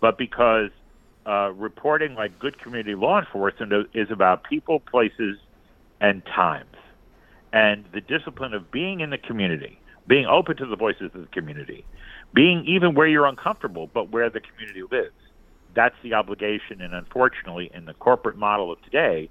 but 0.01 0.17
because 0.17 0.69
uh, 1.25 1.51
reporting, 1.55 2.15
like 2.15 2.37
good 2.37 2.59
community 2.59 2.95
law 2.95 3.19
enforcement, 3.19 3.89
is 3.93 4.11
about 4.11 4.43
people, 4.43 4.79
places, 4.79 5.37
and 6.01 6.25
times, 6.25 6.75
and 7.53 7.85
the 7.93 8.01
discipline 8.01 8.53
of 8.53 8.71
being 8.71 8.99
in 8.99 9.09
the 9.09 9.17
community 9.17 9.77
being 10.07 10.25
open 10.25 10.57
to 10.57 10.65
the 10.65 10.75
voices 10.75 11.11
of 11.13 11.21
the 11.21 11.27
community, 11.27 11.85
being 12.33 12.65
even 12.65 12.93
where 12.95 13.07
you're 13.07 13.25
uncomfortable, 13.25 13.89
but 13.93 14.11
where 14.11 14.29
the 14.29 14.39
community 14.39 14.83
lives. 14.83 15.13
That's 15.73 15.95
the 16.03 16.13
obligation, 16.13 16.81
and 16.81 16.93
unfortunately, 16.93 17.71
in 17.73 17.85
the 17.85 17.93
corporate 17.93 18.37
model 18.37 18.71
of 18.71 18.81
today, 18.83 19.29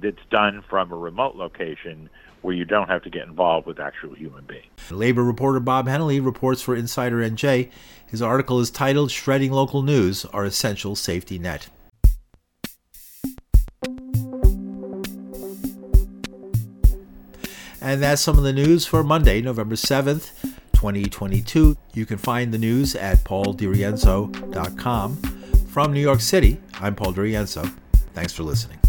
that's 0.00 0.24
done 0.30 0.62
from 0.68 0.92
a 0.92 0.96
remote 0.96 1.36
location 1.36 2.08
where 2.40 2.54
you 2.54 2.64
don't 2.64 2.88
have 2.88 3.02
to 3.04 3.10
get 3.10 3.26
involved 3.26 3.66
with 3.66 3.78
actual 3.78 4.14
human 4.14 4.44
beings. 4.44 4.66
Labor 4.90 5.22
reporter 5.22 5.60
Bob 5.60 5.86
Hennelly 5.86 6.24
reports 6.24 6.60
for 6.60 6.74
Insider 6.74 7.18
NJ. 7.18 7.70
His 8.06 8.20
article 8.20 8.58
is 8.60 8.70
titled 8.70 9.10
Shredding 9.10 9.52
Local 9.52 9.82
News 9.82 10.24
Our 10.26 10.44
Essential 10.44 10.96
Safety 10.96 11.38
Net. 11.38 11.68
And 17.80 18.00
that's 18.00 18.22
some 18.22 18.38
of 18.38 18.44
the 18.44 18.52
news 18.52 18.86
for 18.86 19.02
Monday, 19.02 19.40
November 19.42 19.74
7th, 19.74 20.51
2022. 20.82 21.76
You 21.94 22.04
can 22.06 22.18
find 22.18 22.52
the 22.52 22.58
news 22.58 22.96
at 22.96 23.18
pauldirienzo.com. 23.18 25.16
From 25.68 25.92
New 25.92 26.00
York 26.00 26.20
City, 26.20 26.60
I'm 26.80 26.96
Paul 26.96 27.12
Dirienzo. 27.12 27.72
Thanks 28.14 28.32
for 28.32 28.42
listening. 28.42 28.81